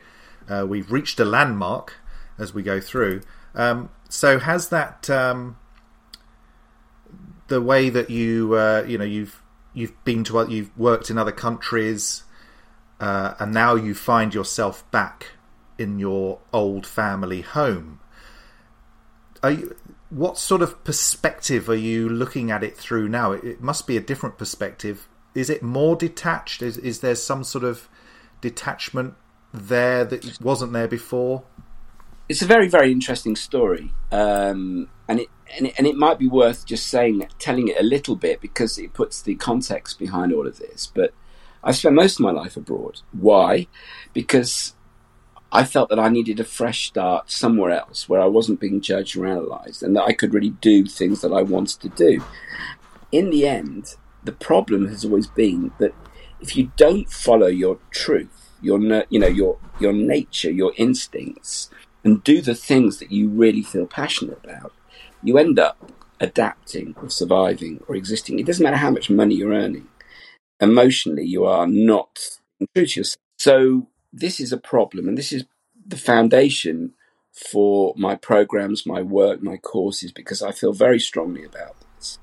Uh, 0.49 0.65
we've 0.67 0.91
reached 0.91 1.19
a 1.19 1.25
landmark 1.25 1.95
as 2.37 2.53
we 2.53 2.63
go 2.63 2.79
through. 2.79 3.21
Um, 3.55 3.89
so 4.09 4.39
has 4.39 4.69
that 4.69 5.09
um, 5.09 5.57
the 7.47 7.61
way 7.61 7.89
that 7.89 8.09
you 8.09 8.55
uh, 8.55 8.85
you 8.87 8.97
know 8.97 9.05
you've 9.05 9.41
you've 9.73 10.01
been 10.05 10.23
to 10.25 10.45
you've 10.49 10.75
worked 10.77 11.09
in 11.09 11.17
other 11.17 11.31
countries 11.31 12.23
uh, 12.99 13.33
and 13.39 13.53
now 13.53 13.75
you 13.75 13.93
find 13.93 14.33
yourself 14.33 14.89
back 14.91 15.31
in 15.77 15.99
your 15.99 16.39
old 16.51 16.85
family 16.85 17.41
home. 17.41 17.99
You, 19.43 19.75
what 20.09 20.37
sort 20.37 20.61
of 20.61 20.83
perspective 20.83 21.67
are 21.69 21.75
you 21.75 22.07
looking 22.07 22.51
at 22.51 22.63
it 22.63 22.77
through 22.77 23.09
now? 23.09 23.31
It, 23.33 23.43
it 23.43 23.61
must 23.61 23.87
be 23.87 23.97
a 23.97 24.01
different 24.01 24.37
perspective. 24.37 25.07
Is 25.35 25.49
it 25.49 25.63
more 25.63 25.95
detached? 25.95 26.61
Is, 26.61 26.77
is 26.77 26.99
there 26.99 27.15
some 27.15 27.43
sort 27.43 27.63
of 27.63 27.89
detachment 28.39 29.15
there 29.53 30.05
that 30.05 30.39
wasn't 30.39 30.73
there 30.73 30.87
before? 30.87 31.43
It's 32.29 32.41
a 32.41 32.45
very, 32.45 32.67
very 32.69 32.91
interesting 32.91 33.35
story, 33.35 33.91
um, 34.11 34.89
and 35.09 35.19
it 35.19 35.27
and 35.57 35.67
it, 35.67 35.73
and 35.77 35.85
it 35.85 35.95
might 35.95 36.17
be 36.17 36.27
worth 36.27 36.65
just 36.65 36.87
saying, 36.87 37.27
telling 37.37 37.67
it 37.67 37.79
a 37.79 37.83
little 37.83 38.15
bit 38.15 38.39
because 38.39 38.77
it 38.77 38.93
puts 38.93 39.21
the 39.21 39.35
context 39.35 39.99
behind 39.99 40.31
all 40.33 40.47
of 40.47 40.57
this. 40.57 40.87
But 40.87 41.13
I 41.63 41.71
spent 41.73 41.95
most 41.95 42.19
of 42.19 42.23
my 42.23 42.31
life 42.31 42.55
abroad. 42.55 43.01
Why? 43.11 43.67
Because 44.13 44.73
I 45.55 45.65
felt 45.65 45.89
that 45.89 45.99
I 45.99 46.09
needed 46.09 46.39
a 46.39 46.43
fresh 46.43 46.87
start 46.87 47.29
somewhere 47.29 47.69
else 47.69 48.09
where 48.09 48.19
I 48.19 48.25
wasn't 48.25 48.59
being 48.59 48.81
judged 48.81 49.15
or 49.15 49.25
analysed 49.25 49.83
and 49.83 49.95
that 49.95 50.05
I 50.05 50.13
could 50.13 50.33
really 50.33 50.49
do 50.49 50.87
things 50.87 51.21
that 51.21 51.31
I 51.31 51.43
wanted 51.43 51.79
to 51.81 51.89
do. 51.89 52.23
In 53.11 53.29
the 53.29 53.47
end, 53.47 53.95
the 54.23 54.31
problem 54.31 54.87
has 54.87 55.05
always 55.05 55.27
been 55.27 55.71
that 55.77 55.93
if 56.41 56.57
you 56.57 56.71
don't 56.75 57.07
follow 57.07 57.45
your 57.45 57.77
truth, 57.91 58.49
your 58.63 58.79
you 59.09 59.19
know 59.19 59.27
your 59.27 59.59
your 59.79 59.93
nature, 59.93 60.49
your 60.49 60.73
instincts, 60.75 61.69
and 62.03 62.23
do 62.23 62.41
the 62.41 62.55
things 62.55 62.97
that 62.97 63.11
you 63.11 63.29
really 63.29 63.61
feel 63.61 63.85
passionate 63.85 64.39
about, 64.43 64.73
you 65.21 65.37
end 65.37 65.59
up 65.59 65.91
adapting 66.19 66.95
or 66.99 67.09
surviving 67.09 67.83
or 67.87 67.95
existing. 67.95 68.39
It 68.39 68.47
doesn't 68.47 68.63
matter 68.63 68.77
how 68.77 68.89
much 68.89 69.09
money 69.11 69.35
you're 69.35 69.53
earning. 69.53 69.87
Emotionally, 70.59 71.25
you 71.25 71.45
are 71.45 71.67
not 71.67 72.17
true 72.73 72.87
to 72.87 72.99
yourself. 72.99 73.17
So 73.37 73.87
this 74.13 74.39
is 74.39 74.53
a 74.53 74.57
problem, 74.57 75.07
and 75.07 75.17
this 75.17 75.33
is 75.33 75.45
the 75.85 75.97
foundation 75.97 76.93
for 77.31 77.93
my 77.97 78.15
programs, 78.15 78.85
my 78.85 79.01
work, 79.01 79.41
my 79.41 79.57
courses, 79.57 80.11
because 80.11 80.43
I 80.43 80.51
feel 80.51 80.71
very 80.71 80.99
strongly 80.99 81.43
about 81.43 81.75
this. 81.97 82.19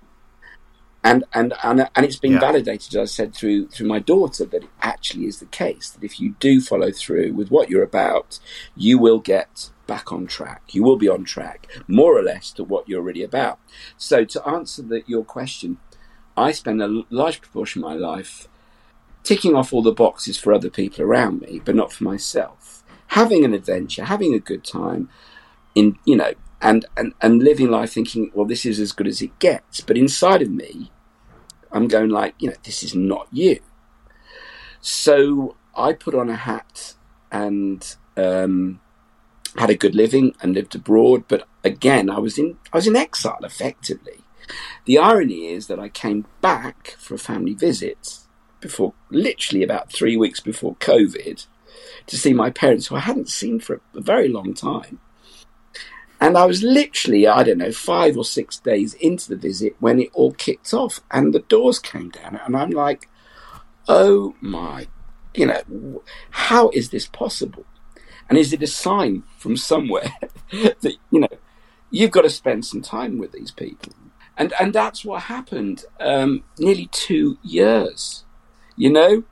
And 1.03 1.25
and 1.35 1.55
and, 1.65 1.89
and 1.97 2.07
it's 2.07 2.19
been 2.19 2.33
yeah. 2.33 2.41
validated, 2.41 2.95
as 2.95 3.11
I 3.11 3.13
said, 3.13 3.35
through 3.35 3.69
through 3.69 3.89
my 3.89 3.99
daughter, 3.99 4.45
that 4.45 4.65
it 4.65 4.71
actually 4.83 5.27
is 5.27 5.41
the 5.41 5.47
case. 5.47 5.91
That 5.91 6.05
if 6.05 6.21
you 6.21 6.37
do 6.39 6.61
follow 6.61 6.93
through 6.93 7.33
with 7.33 7.51
what 7.51 7.71
you're 7.71 7.83
about, 7.83 8.39
you 8.77 8.99
will 8.99 9.19
get 9.19 9.71
back 9.87 10.13
on 10.13 10.27
track. 10.27 10.63
You 10.71 10.85
will 10.85 10.97
be 10.97 11.09
on 11.09 11.25
track, 11.25 11.67
more 11.89 12.17
or 12.17 12.23
less, 12.23 12.53
to 12.53 12.63
what 12.63 12.89
you're 12.89 13.03
really 13.03 13.25
about. 13.25 13.59
So 13.97 14.25
to 14.25 14.47
answer 14.47 14.83
the, 14.83 15.03
your 15.07 15.25
question, 15.25 15.79
I 16.37 16.53
spend 16.53 16.81
a 16.81 17.03
large 17.11 17.41
proportion 17.41 17.83
of 17.83 17.91
my 17.91 17.97
life 17.97 18.47
ticking 19.23 19.55
off 19.55 19.73
all 19.73 19.83
the 19.83 19.93
boxes 19.93 20.39
for 20.39 20.53
other 20.53 20.71
people 20.71 21.05
around 21.05 21.41
me, 21.41 21.61
but 21.65 21.75
not 21.75 21.93
for 21.93 22.05
myself. 22.05 22.83
Having 23.09 23.45
an 23.45 23.55
adventure, 23.55 24.05
having 24.05 24.35
a 24.35 24.39
good 24.39 24.65
time, 24.65 25.09
in 25.75 25.99
you 26.05 26.17
know, 26.17 26.33
and 26.61 26.87
and 26.97 27.15
and 27.21 27.43
living 27.43 27.71
life 27.71 27.93
thinking, 27.93 28.31
well, 28.35 28.47
this 28.47 28.65
is 28.65 28.79
as 28.79 28.93
good 28.93 29.07
as 29.07 29.23
it 29.23 29.39
gets. 29.39 29.81
But 29.81 29.99
inside 29.99 30.43
of 30.43 30.51
me, 30.51 30.91
I'm 31.73 31.89
going 31.89 32.11
like, 32.11 32.35
you 32.39 32.49
know, 32.49 32.57
this 32.65 32.83
is 32.83 32.95
not 32.95 33.29
you. 33.33 33.61
So 34.81 35.57
I 35.75 35.93
put 35.93 36.15
on 36.15 36.29
a 36.29 36.37
hat 36.37 36.95
and 37.31 37.97
um, 38.17 38.81
had 39.57 39.71
a 39.71 39.77
good 39.77 39.95
living 39.95 40.35
and 40.41 40.55
lived 40.55 40.75
abroad. 40.75 41.25
But 41.29 41.47
again, 41.65 42.11
I 42.11 42.19
was 42.19 42.39
in 42.39 42.59
I 42.73 42.79
was 42.79 42.87
in 42.87 42.97
exile 42.97 43.41
effectively. 43.43 44.25
The 44.85 44.99
irony 44.99 45.47
is 45.47 45.69
that 45.69 45.79
I 45.79 45.89
came 45.89 46.27
back 46.41 46.97
for 46.99 47.15
a 47.15 47.19
family 47.19 47.55
visit 47.55 48.19
before, 48.61 48.95
literally 49.11 49.63
about 49.63 49.93
three 49.93 50.17
weeks 50.17 50.41
before 50.41 50.77
COVID, 50.77 51.47
to 52.07 52.17
see 52.17 52.33
my 52.33 52.51
parents, 52.51 52.87
who 52.87 52.97
I 52.97 53.01
hadn't 53.01 53.29
seen 53.29 53.61
for 53.61 53.81
a 53.95 54.01
very 54.01 54.29
long 54.29 54.55
time. 54.55 55.01
And 56.21 56.37
I 56.37 56.45
was 56.45 56.63
literally, 56.63 57.27
I 57.27 57.43
don't 57.43 57.59
know, 57.59 57.73
five 57.73 58.17
or 58.19 58.25
six 58.25 58.59
days 58.59 58.93
into 58.95 59.31
the 59.31 59.37
visit 59.37 59.75
when 59.81 59.99
it 60.01 60.11
all 60.13 60.33
kicked 60.33 60.75
off 60.75 61.01
and 61.11 61.33
the 61.33 61.39
doors 61.41 61.79
came 61.79 62.11
down. 62.11 62.39
And 62.45 62.55
I'm 62.55 62.71
like, 62.71 63.09
oh 63.89 64.35
my, 64.41 64.87
you 65.35 65.47
know, 65.47 66.03
how 66.31 66.69
is 66.71 66.91
this 66.91 67.07
possible? 67.07 67.65
And 68.29 68.37
is 68.37 68.53
it 68.53 68.63
a 68.63 68.67
sign 68.67 69.23
from 69.39 69.57
somewhere 69.57 70.13
that, 70.53 70.97
you 71.11 71.21
know, 71.21 71.29
you've 71.91 72.11
got 72.11 72.23
to 72.23 72.31
spend 72.31 72.67
some 72.67 72.83
time 72.83 73.17
with 73.17 73.33
these 73.33 73.51
people? 73.51 73.95
And, 74.37 74.53
and 74.61 74.75
that's 74.75 75.05
what 75.05 75.23
happened 75.23 75.85
um, 76.01 76.45
nearly 76.59 76.89
two 76.93 77.39
years 77.43 78.25
you 78.81 78.91
know, 78.91 79.25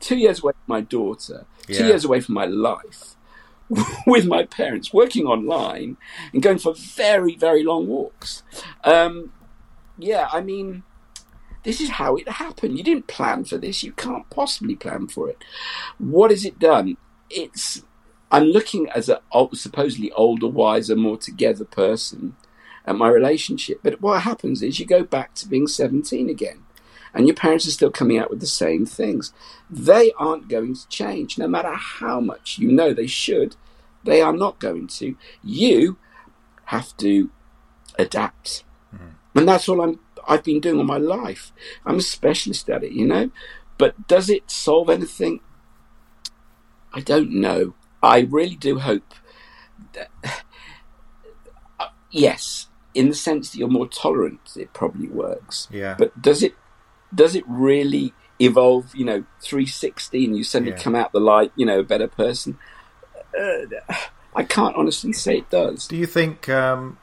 two 0.00 0.16
years 0.16 0.42
away 0.42 0.52
from 0.52 0.66
my 0.66 0.80
daughter, 0.80 1.44
yeah. 1.68 1.76
two 1.76 1.86
years 1.88 2.06
away 2.06 2.20
from 2.20 2.34
my 2.34 2.46
life, 2.46 3.16
with 4.06 4.24
my 4.24 4.44
parents, 4.44 4.94
working 4.94 5.26
online 5.26 5.98
and 6.32 6.42
going 6.42 6.56
for 6.56 6.72
very, 6.72 7.36
very 7.36 7.62
long 7.62 7.86
walks. 7.86 8.42
Um, 8.82 9.30
yeah, 9.98 10.28
I 10.32 10.40
mean, 10.40 10.84
this 11.64 11.82
is 11.82 11.90
how 11.90 12.16
it 12.16 12.26
happened. 12.26 12.78
You 12.78 12.82
didn't 12.82 13.06
plan 13.06 13.44
for 13.44 13.58
this. 13.58 13.82
You 13.82 13.92
can't 13.92 14.28
possibly 14.30 14.74
plan 14.74 15.08
for 15.08 15.28
it. 15.28 15.44
What 15.98 16.30
has 16.30 16.46
it 16.46 16.58
done? 16.58 16.96
It's 17.28 17.82
I'm 18.30 18.44
looking 18.44 18.88
as 18.88 19.10
a 19.10 19.20
supposedly 19.52 20.12
older, 20.12 20.48
wiser, 20.48 20.96
more 20.96 21.18
together 21.18 21.66
person 21.66 22.36
at 22.86 22.96
my 22.96 23.08
relationship. 23.08 23.80
But 23.82 24.00
what 24.00 24.22
happens 24.22 24.62
is 24.62 24.80
you 24.80 24.86
go 24.86 25.02
back 25.02 25.34
to 25.34 25.48
being 25.48 25.66
17 25.66 26.30
again 26.30 26.63
and 27.14 27.26
your 27.26 27.36
parents 27.36 27.66
are 27.66 27.70
still 27.70 27.90
coming 27.90 28.18
out 28.18 28.28
with 28.28 28.40
the 28.40 28.46
same 28.46 28.84
things. 28.84 29.32
They 29.70 30.12
aren't 30.18 30.48
going 30.48 30.74
to 30.74 30.88
change, 30.88 31.38
no 31.38 31.46
matter 31.46 31.72
how 31.72 32.20
much 32.20 32.58
you 32.58 32.70
know 32.72 32.92
they 32.92 33.06
should. 33.06 33.56
They 34.02 34.20
are 34.20 34.32
not 34.32 34.58
going 34.58 34.88
to. 34.88 35.16
You 35.42 35.96
have 36.66 36.96
to 36.98 37.30
adapt, 37.98 38.64
mm-hmm. 38.94 39.38
and 39.38 39.48
that's 39.48 39.68
all 39.68 39.80
I'm. 39.80 40.00
I've 40.26 40.42
been 40.42 40.60
doing 40.60 40.78
all 40.78 40.84
my 40.84 40.98
life. 40.98 41.52
I'm 41.86 41.96
a 41.96 42.02
specialist 42.02 42.68
at 42.68 42.82
it, 42.82 42.92
you 42.92 43.06
know. 43.06 43.30
But 43.78 44.08
does 44.08 44.28
it 44.28 44.50
solve 44.50 44.90
anything? 44.90 45.40
I 46.92 47.00
don't 47.00 47.30
know. 47.30 47.74
I 48.02 48.20
really 48.20 48.56
do 48.56 48.80
hope 48.80 49.14
that. 49.92 50.10
Uh, 51.80 51.88
yes, 52.12 52.68
in 52.94 53.08
the 53.08 53.14
sense 53.16 53.50
that 53.50 53.58
you're 53.58 53.66
more 53.66 53.88
tolerant, 53.88 54.56
it 54.56 54.72
probably 54.72 55.08
works. 55.08 55.66
Yeah. 55.72 55.96
But 55.98 56.22
does 56.22 56.40
it 56.40 56.54
does 57.14 57.34
it 57.34 57.44
really 57.46 58.12
evolve? 58.40 58.94
You 58.94 59.04
know, 59.04 59.24
360 59.40 60.24
and 60.24 60.36
you 60.36 60.44
suddenly 60.44 60.72
yeah. 60.72 60.82
come 60.82 60.94
out 60.94 61.12
the 61.12 61.20
light, 61.20 61.52
you 61.56 61.66
know, 61.66 61.80
a 61.80 61.84
better 61.84 62.08
person? 62.08 62.58
Uh, 63.38 63.94
I 64.34 64.42
can't 64.42 64.76
honestly 64.76 65.12
say 65.12 65.38
it 65.38 65.50
does. 65.50 65.86
Do 65.86 65.96
you 65.96 66.06
think? 66.06 66.48
Um, 66.48 66.98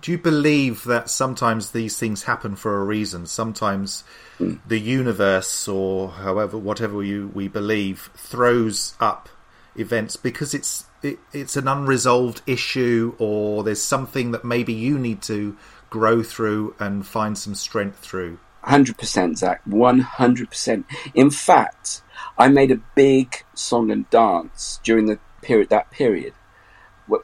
do 0.00 0.10
you 0.12 0.18
believe 0.18 0.84
that 0.84 1.10
sometimes 1.10 1.70
these 1.70 1.98
things 1.98 2.24
happen 2.24 2.56
for 2.56 2.80
a 2.80 2.84
reason? 2.84 3.26
Sometimes 3.26 4.04
mm. 4.38 4.60
the 4.66 4.78
universe, 4.78 5.68
or 5.68 6.10
however, 6.10 6.58
whatever 6.58 7.02
you 7.02 7.30
we 7.34 7.48
believe, 7.48 8.10
throws 8.14 8.94
up 9.00 9.28
events 9.76 10.16
because 10.16 10.54
it's 10.54 10.86
it, 11.02 11.18
it's 11.32 11.56
an 11.56 11.68
unresolved 11.68 12.42
issue, 12.46 13.14
or 13.18 13.64
there's 13.64 13.82
something 13.82 14.32
that 14.32 14.44
maybe 14.44 14.72
you 14.72 14.98
need 14.98 15.22
to 15.22 15.56
grow 15.90 16.22
through 16.22 16.74
and 16.78 17.06
find 17.06 17.36
some 17.36 17.54
strength 17.54 17.98
through. 17.98 18.38
100% 18.64 19.36
Zac, 19.36 19.64
100%. 19.64 20.84
In 21.14 21.30
fact, 21.30 22.02
I 22.38 22.48
made 22.48 22.70
a 22.70 22.80
big 22.94 23.44
song 23.54 23.90
and 23.90 24.08
dance 24.10 24.80
during 24.82 25.06
the 25.06 25.18
period 25.42 25.70
that 25.70 25.90
period 25.90 26.34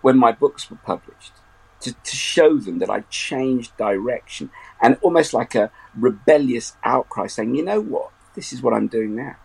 when 0.03 0.19
my 0.19 0.33
books 0.33 0.71
were 0.71 0.77
published 0.77 1.33
to, 1.81 1.93
to 1.93 2.17
show 2.17 2.59
them 2.59 2.79
that 2.81 2.91
I 2.91 3.01
changed 3.03 3.77
direction 3.77 4.51
and 4.83 4.99
almost 5.01 5.33
like 5.33 5.55
a 5.55 5.71
rebellious 5.97 6.77
outcry 6.85 7.27
saying, 7.27 7.55
you 7.55 7.65
know 7.65 7.81
what, 7.81 8.11
this 8.35 8.53
is 8.53 8.63
what 8.63 8.75
I'm 8.75 8.89
doing 8.89 9.15
now. 9.15 9.37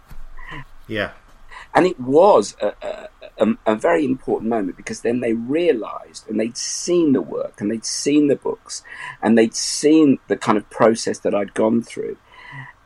Yeah. 0.88 1.12
And 1.75 1.88
it 1.88 2.00
was 2.00 2.56
a, 2.62 2.74
a, 2.82 3.10
a, 3.39 3.56
a, 3.65 3.75
very 3.75 4.06
important 4.06 4.50
moment 4.50 4.77
because 4.77 5.01
then 5.01 5.22
they 5.22 5.34
realized 5.34 6.30
and 6.30 6.39
they'd 6.39 6.58
seen 6.58 7.13
the 7.13 7.22
work 7.22 7.60
and 7.60 7.72
they'd 7.72 7.86
seen 7.86 8.27
the 8.27 8.36
books 8.36 8.84
and 9.22 9.38
they'd 9.38 9.56
seen 9.56 10.20
the 10.27 10.38
kind 10.38 10.58
of 10.58 10.70
process 10.70 11.20
that 11.20 11.34
I'd 11.34 11.56
gone 11.56 11.82
through. 11.82 12.18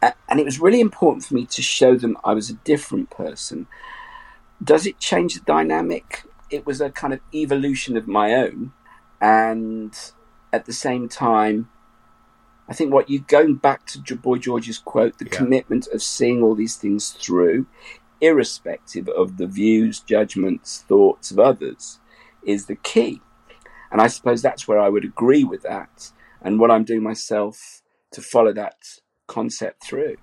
and 0.01 0.39
it 0.39 0.45
was 0.45 0.59
really 0.59 0.79
important 0.79 1.25
for 1.25 1.33
me 1.33 1.45
to 1.47 1.61
show 1.61 1.95
them 1.95 2.17
I 2.23 2.33
was 2.33 2.49
a 2.49 2.53
different 2.53 3.09
person. 3.09 3.67
Does 4.63 4.85
it 4.85 4.99
change 4.99 5.35
the 5.35 5.41
dynamic? 5.41 6.23
It 6.49 6.65
was 6.65 6.81
a 6.81 6.89
kind 6.89 7.13
of 7.13 7.19
evolution 7.33 7.97
of 7.97 8.07
my 8.07 8.33
own, 8.33 8.71
and 9.21 9.93
at 10.53 10.65
the 10.65 10.73
same 10.73 11.09
time, 11.09 11.69
I 12.69 12.73
think 12.73 12.93
what 12.93 13.09
you're 13.09 13.23
going 13.27 13.55
back 13.55 13.85
to 13.87 14.15
Boy 14.15 14.37
George's 14.37 14.79
quote, 14.79 15.17
the 15.19 15.25
yeah. 15.25 15.37
commitment 15.37 15.87
of 15.93 16.01
seeing 16.01 16.41
all 16.41 16.55
these 16.55 16.75
things 16.75 17.11
through, 17.11 17.65
irrespective 18.21 19.07
of 19.09 19.37
the 19.37 19.47
views, 19.47 19.99
judgments, 19.99 20.83
thoughts 20.87 21.31
of 21.31 21.39
others, 21.39 21.99
is 22.43 22.65
the 22.65 22.75
key. 22.75 23.21
And 23.91 24.01
I 24.01 24.07
suppose 24.07 24.41
that's 24.41 24.67
where 24.67 24.79
I 24.79 24.89
would 24.89 25.05
agree 25.05 25.43
with 25.43 25.63
that, 25.63 26.11
and 26.41 26.59
what 26.59 26.71
I'm 26.71 26.83
doing 26.83 27.03
myself 27.03 27.81
to 28.11 28.21
follow 28.21 28.53
that 28.53 28.75
concept 29.27 29.83
through. 29.83 30.15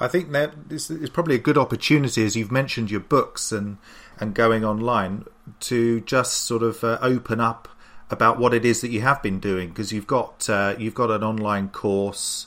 I 0.00 0.08
think 0.08 0.32
that 0.32 0.68
this 0.68 0.90
is 0.90 1.10
probably 1.10 1.36
a 1.36 1.38
good 1.38 1.56
opportunity, 1.56 2.24
as 2.24 2.36
you've 2.36 2.52
mentioned 2.52 2.90
your 2.90 3.00
books 3.00 3.52
and 3.52 3.78
and 4.20 4.34
going 4.34 4.64
online, 4.64 5.24
to 5.60 6.00
just 6.02 6.42
sort 6.42 6.62
of 6.62 6.84
uh, 6.84 6.98
open 7.00 7.40
up 7.40 7.68
about 8.10 8.38
what 8.38 8.52
it 8.52 8.64
is 8.64 8.82
that 8.82 8.90
you 8.90 9.00
have 9.00 9.22
been 9.22 9.40
doing 9.40 9.70
because 9.70 9.92
you've 9.92 10.06
got 10.06 10.48
uh, 10.48 10.74
you've 10.78 10.94
got 10.94 11.10
an 11.10 11.22
online 11.22 11.68
course. 11.68 12.46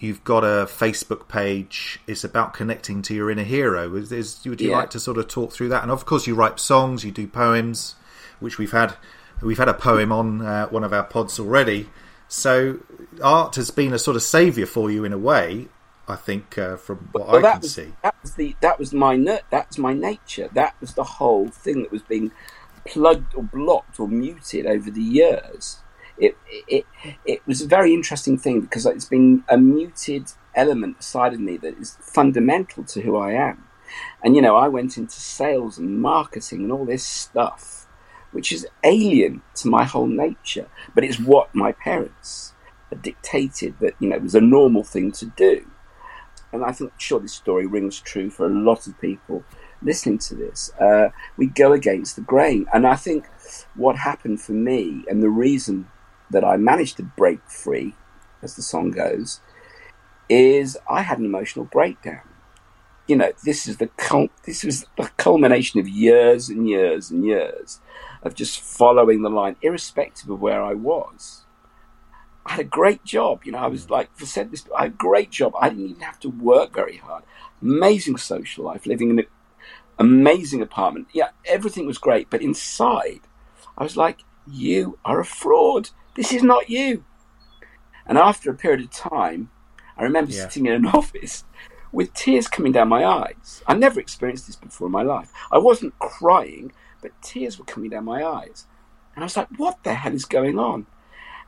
You've 0.00 0.24
got 0.24 0.44
a 0.44 0.64
Facebook 0.66 1.28
page. 1.28 2.00
It's 2.06 2.24
about 2.24 2.54
connecting 2.54 3.02
to 3.02 3.14
your 3.14 3.30
inner 3.30 3.42
hero. 3.42 3.94
Is, 3.96 4.10
is 4.10 4.42
would 4.46 4.60
you 4.60 4.70
yeah. 4.70 4.78
like 4.78 4.90
to 4.90 5.00
sort 5.00 5.18
of 5.18 5.28
talk 5.28 5.52
through 5.52 5.68
that? 5.68 5.82
And 5.82 5.92
of 5.92 6.06
course, 6.06 6.26
you 6.26 6.34
write 6.34 6.58
songs, 6.58 7.04
you 7.04 7.12
do 7.12 7.26
poems, 7.26 7.96
which 8.40 8.56
we've 8.56 8.72
had 8.72 8.94
we've 9.42 9.58
had 9.58 9.68
a 9.68 9.74
poem 9.74 10.10
on 10.10 10.40
uh, 10.40 10.68
one 10.68 10.84
of 10.84 10.94
our 10.94 11.04
pods 11.04 11.38
already. 11.38 11.90
So 12.28 12.80
art 13.22 13.56
has 13.56 13.70
been 13.70 13.92
a 13.92 13.98
sort 13.98 14.16
of 14.16 14.22
saviour 14.22 14.66
for 14.66 14.90
you 14.90 15.04
in 15.04 15.12
a 15.12 15.18
way. 15.18 15.68
I 16.08 16.16
think 16.16 16.56
uh, 16.56 16.76
from 16.76 17.10
what 17.12 17.28
well, 17.28 17.46
I 17.46 17.52
can 17.52 17.60
was, 17.60 17.74
see, 17.74 17.92
that 18.02 18.14
was 18.22 18.34
the 18.34 18.56
that 18.62 18.78
was 18.78 18.94
my 18.94 19.42
that's 19.50 19.76
my 19.76 19.92
nature. 19.92 20.48
That 20.54 20.74
was 20.80 20.94
the 20.94 21.04
whole 21.04 21.48
thing 21.48 21.82
that 21.82 21.92
was 21.92 22.02
being 22.02 22.32
plugged 22.86 23.34
or 23.34 23.42
blocked 23.42 24.00
or 24.00 24.08
muted 24.08 24.64
over 24.64 24.90
the 24.90 25.02
years. 25.02 25.80
It 26.20 26.36
it 26.68 26.86
it 27.24 27.46
was 27.46 27.62
a 27.62 27.66
very 27.66 27.94
interesting 27.94 28.36
thing 28.38 28.60
because 28.60 28.86
it's 28.86 29.06
been 29.06 29.42
a 29.48 29.56
muted 29.56 30.32
element 30.54 31.02
side 31.02 31.32
of 31.32 31.40
me 31.40 31.56
that 31.58 31.78
is 31.78 31.96
fundamental 32.00 32.84
to 32.84 33.00
who 33.00 33.16
I 33.16 33.32
am. 33.32 33.64
And 34.22 34.36
you 34.36 34.42
know, 34.42 34.56
I 34.56 34.68
went 34.68 34.96
into 34.96 35.20
sales 35.20 35.78
and 35.78 36.00
marketing 36.00 36.64
and 36.64 36.72
all 36.72 36.84
this 36.84 37.04
stuff 37.04 37.80
which 38.32 38.52
is 38.52 38.66
alien 38.84 39.42
to 39.56 39.68
my 39.68 39.84
whole 39.84 40.06
nature, 40.06 40.68
but 40.94 41.04
it's 41.04 41.18
what 41.18 41.54
my 41.54 41.72
parents 41.72 42.52
dictated 43.02 43.74
that 43.80 43.94
you 44.00 44.08
know 44.08 44.16
it 44.16 44.22
was 44.22 44.34
a 44.34 44.40
normal 44.40 44.82
thing 44.82 45.12
to 45.12 45.26
do. 45.26 45.66
And 46.52 46.64
I 46.64 46.72
think 46.72 46.92
sure 46.98 47.20
this 47.20 47.32
story 47.32 47.66
rings 47.66 48.00
true 48.00 48.28
for 48.28 48.46
a 48.46 48.50
lot 48.50 48.88
of 48.88 49.00
people 49.00 49.44
listening 49.82 50.18
to 50.18 50.34
this. 50.34 50.72
Uh, 50.80 51.10
we 51.36 51.46
go 51.46 51.72
against 51.72 52.16
the 52.16 52.22
grain, 52.22 52.66
and 52.72 52.86
I 52.86 52.96
think 52.96 53.26
what 53.74 53.96
happened 53.96 54.40
for 54.40 54.52
me, 54.52 55.04
and 55.08 55.22
the 55.22 55.30
reason 55.30 55.88
that 56.30 56.44
I 56.44 56.56
managed 56.56 56.96
to 56.98 57.02
break 57.02 57.40
free, 57.48 57.94
as 58.42 58.56
the 58.56 58.62
song 58.62 58.90
goes, 58.90 59.40
is 60.28 60.78
I 60.88 61.02
had 61.02 61.18
an 61.18 61.24
emotional 61.24 61.64
breakdown 61.64 62.22
you 63.10 63.16
know, 63.16 63.32
this 63.44 63.66
is 63.66 63.78
the 63.78 63.88
cul- 63.88 64.30
this 64.44 64.62
was 64.62 64.86
the 64.96 65.10
culmination 65.16 65.80
of 65.80 65.88
years 65.88 66.48
and 66.48 66.68
years 66.68 67.10
and 67.10 67.24
years 67.24 67.80
of 68.22 68.36
just 68.36 68.60
following 68.60 69.22
the 69.22 69.28
line, 69.28 69.56
irrespective 69.62 70.30
of 70.30 70.40
where 70.40 70.62
I 70.62 70.74
was. 70.74 71.44
I 72.46 72.52
had 72.52 72.60
a 72.60 72.64
great 72.64 73.04
job, 73.04 73.40
you 73.44 73.50
know. 73.50 73.58
I 73.58 73.66
was 73.66 73.86
mm. 73.86 73.90
like 73.90 74.10
I 74.20 74.24
said 74.24 74.52
this. 74.52 74.64
I 74.76 74.82
had 74.84 74.92
a 74.92 74.94
great 74.94 75.30
job. 75.30 75.54
I 75.60 75.70
didn't 75.70 75.90
even 75.90 76.02
have 76.02 76.20
to 76.20 76.28
work 76.28 76.72
very 76.72 76.98
hard. 76.98 77.24
Amazing 77.60 78.16
social 78.18 78.64
life, 78.64 78.86
living 78.86 79.10
in 79.10 79.18
an 79.18 79.26
amazing 79.98 80.62
apartment. 80.62 81.08
Yeah, 81.12 81.30
everything 81.44 81.86
was 81.86 81.98
great, 81.98 82.30
but 82.30 82.42
inside, 82.42 83.22
I 83.76 83.82
was 83.82 83.96
like, 83.96 84.20
"You 84.46 84.98
are 85.04 85.20
a 85.20 85.24
fraud. 85.24 85.90
This 86.14 86.32
is 86.32 86.42
not 86.42 86.70
you." 86.70 87.04
And 88.06 88.18
after 88.18 88.50
a 88.50 88.54
period 88.54 88.80
of 88.80 88.90
time, 88.90 89.50
I 89.96 90.04
remember 90.04 90.32
yeah. 90.32 90.42
sitting 90.42 90.66
in 90.66 90.72
an 90.72 90.86
office 90.94 91.44
with 91.92 92.14
tears 92.14 92.48
coming 92.48 92.72
down 92.72 92.88
my 92.88 93.04
eyes. 93.04 93.62
I 93.66 93.74
never 93.74 94.00
experienced 94.00 94.46
this 94.46 94.56
before 94.56 94.86
in 94.86 94.92
my 94.92 95.02
life. 95.02 95.32
I 95.50 95.58
wasn't 95.58 95.98
crying, 95.98 96.72
but 97.02 97.20
tears 97.22 97.58
were 97.58 97.64
coming 97.64 97.90
down 97.90 98.04
my 98.04 98.24
eyes. 98.24 98.66
And 99.14 99.24
I 99.24 99.26
was 99.26 99.36
like, 99.36 99.48
what 99.56 99.82
the 99.82 99.94
hell 99.94 100.14
is 100.14 100.24
going 100.24 100.58
on? 100.58 100.86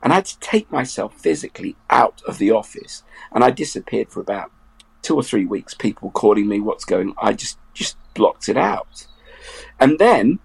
And 0.01 0.11
I 0.11 0.17
had 0.17 0.25
to 0.25 0.39
take 0.39 0.71
myself 0.71 1.17
physically 1.17 1.77
out 1.89 2.21
of 2.27 2.37
the 2.37 2.51
office. 2.51 3.03
And 3.31 3.43
I 3.43 3.51
disappeared 3.51 4.09
for 4.09 4.19
about 4.19 4.51
two 5.01 5.15
or 5.15 5.23
three 5.23 5.45
weeks, 5.45 5.73
people 5.73 6.11
calling 6.11 6.47
me, 6.47 6.59
what's 6.59 6.85
going 6.85 7.09
on? 7.09 7.15
I 7.21 7.33
just, 7.33 7.57
just 7.73 7.97
blocked 8.13 8.49
it 8.49 8.57
out. 8.57 9.07
And 9.79 9.99
then, 9.99 10.39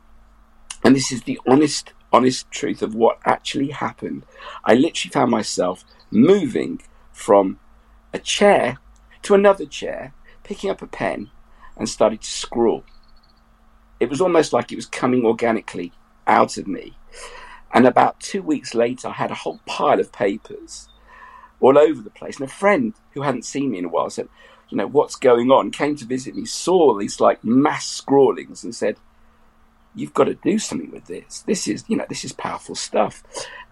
and 0.84 0.94
this 0.94 1.11
is 1.11 1.24
the 1.24 1.40
honest, 1.46 1.92
honest 2.12 2.51
truth 2.51 2.83
of 2.83 2.94
what 2.94 3.18
actually 3.25 3.71
happened, 3.71 4.25
I 4.64 4.75
literally 4.75 5.12
found 5.12 5.31
myself 5.31 5.85
moving 6.11 6.81
from 7.12 7.59
a 8.12 8.18
chair 8.18 8.79
to 9.23 9.35
another 9.35 9.66
chair, 9.66 10.14
picking 10.42 10.71
up 10.71 10.83
a 10.83 10.87
pen, 10.87 11.31
and 11.77 11.88
started 11.88 12.23
to 12.23 12.31
scrawl. 12.31 12.85
It 14.01 14.09
was 14.09 14.21
almost 14.21 14.53
like 14.53 14.73
it 14.73 14.77
was 14.77 14.87
coming 14.87 15.25
organically 15.25 15.92
out 16.27 16.57
of 16.57 16.66
me. 16.66 16.97
And 17.73 17.87
about 17.87 18.21
two 18.21 18.42
weeks 18.42 18.75
later, 18.75 19.09
I 19.09 19.12
had 19.12 19.31
a 19.31 19.35
whole 19.35 19.61
pile 19.66 20.01
of 20.01 20.12
papers 20.12 20.88
all 21.61 21.77
over 21.77 22.01
the 22.01 22.11
place. 22.11 22.38
And 22.38 22.49
a 22.49 22.53
friend 22.53 22.94
who 23.12 23.23
hadn't 23.23 23.44
seen 23.44 23.71
me 23.71 23.79
in 23.79 23.85
a 23.85 23.88
while 23.88 24.11
said, 24.11 24.29
You 24.68 24.79
know, 24.79 24.87
what's 24.87 25.16
going 25.16 25.51
on? 25.51 25.71
Came 25.71 25.97
to 25.97 26.05
visit 26.05 26.35
me, 26.35 26.44
saw 26.44 26.97
these 26.97 27.21
like 27.21 27.44
mass 27.44 27.87
scrawlings, 27.87 28.64
and 28.64 28.75
said, 28.75 28.97
You've 29.94 30.14
got 30.14 30.24
to 30.24 30.35
do 30.35 30.59
something 30.59 30.90
with 30.90 31.07
this. 31.07 31.42
This 31.46 31.66
is, 31.66 31.85
you 31.88 31.96
know, 31.96 32.07
this 32.09 32.24
is 32.24 32.33
powerful 32.33 32.74
stuff. 32.74 33.22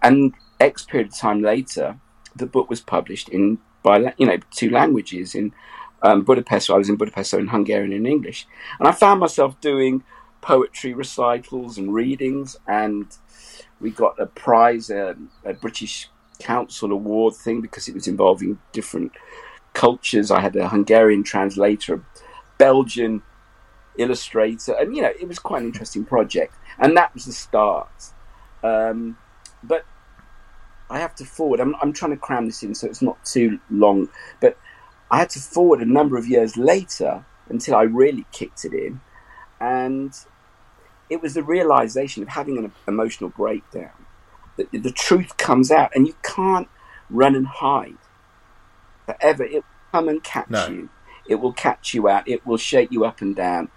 And 0.01 0.33
X 0.59 0.85
period 0.85 1.09
of 1.09 1.17
time 1.17 1.41
later, 1.41 1.99
the 2.35 2.45
book 2.45 2.69
was 2.69 2.81
published 2.81 3.29
in 3.29 3.59
by 3.83 4.13
you 4.17 4.25
know 4.25 4.37
two 4.51 4.69
languages 4.69 5.35
in 5.35 5.53
um, 6.01 6.23
Budapest. 6.23 6.67
So 6.67 6.75
I 6.75 6.77
was 6.77 6.89
in 6.89 6.95
Budapest, 6.95 7.31
so 7.31 7.37
in 7.37 7.47
Hungarian 7.47 7.93
and 7.93 8.07
English, 8.07 8.47
and 8.79 8.87
I 8.87 8.91
found 8.91 9.19
myself 9.19 9.59
doing 9.61 10.03
poetry 10.41 10.93
recitals 10.93 11.77
and 11.77 11.93
readings, 11.93 12.57
and 12.67 13.05
we 13.79 13.91
got 13.91 14.19
a 14.19 14.25
prize, 14.25 14.89
a, 14.89 15.15
a 15.45 15.53
British 15.53 16.09
Council 16.39 16.91
award 16.91 17.33
thing 17.35 17.61
because 17.61 17.87
it 17.87 17.95
was 17.95 18.07
involving 18.07 18.59
different 18.71 19.11
cultures. 19.73 20.31
I 20.31 20.41
had 20.41 20.55
a 20.55 20.69
Hungarian 20.69 21.23
translator, 21.23 21.95
a 21.95 22.01
Belgian 22.57 23.23
illustrator, 23.97 24.73
and 24.73 24.95
you 24.95 25.01
know 25.01 25.11
it 25.19 25.27
was 25.27 25.39
quite 25.39 25.61
an 25.61 25.67
interesting 25.67 26.05
project, 26.05 26.53
and 26.79 26.95
that 26.97 27.13
was 27.13 27.25
the 27.25 27.33
start. 27.33 28.11
Um, 28.63 29.17
but 29.63 29.85
I 30.89 30.99
have 30.99 31.15
to 31.15 31.25
forward. 31.25 31.59
I'm, 31.59 31.75
I'm 31.81 31.93
trying 31.93 32.11
to 32.11 32.17
cram 32.17 32.45
this 32.45 32.63
in 32.63 32.75
so 32.75 32.87
it's 32.87 33.01
not 33.01 33.23
too 33.25 33.59
long, 33.69 34.09
but 34.39 34.57
I 35.11 35.19
had 35.19 35.29
to 35.31 35.39
forward 35.39 35.81
a 35.81 35.85
number 35.85 36.17
of 36.17 36.27
years 36.27 36.57
later 36.57 37.25
until 37.49 37.75
I 37.75 37.83
really 37.83 38.25
kicked 38.31 38.65
it 38.65 38.73
in, 38.73 39.01
and 39.59 40.13
it 41.09 41.21
was 41.21 41.33
the 41.33 41.43
realization 41.43 42.23
of 42.23 42.29
having 42.29 42.57
an 42.57 42.71
emotional 42.87 43.29
breakdown 43.29 44.05
that 44.57 44.71
the 44.71 44.91
truth 44.91 45.37
comes 45.37 45.71
out, 45.71 45.91
and 45.95 46.07
you 46.07 46.15
can't 46.23 46.67
run 47.09 47.35
and 47.35 47.47
hide 47.47 47.97
forever. 49.05 49.43
It 49.43 49.53
will 49.53 49.63
come 49.91 50.09
and 50.09 50.23
catch 50.23 50.49
no. 50.49 50.67
you. 50.67 50.89
It 51.27 51.35
will 51.35 51.53
catch 51.53 51.93
you 51.93 52.07
out. 52.07 52.27
It 52.27 52.45
will 52.45 52.57
shake 52.57 52.91
you 52.91 53.05
up 53.05 53.21
and 53.21 53.35
down. 53.35 53.69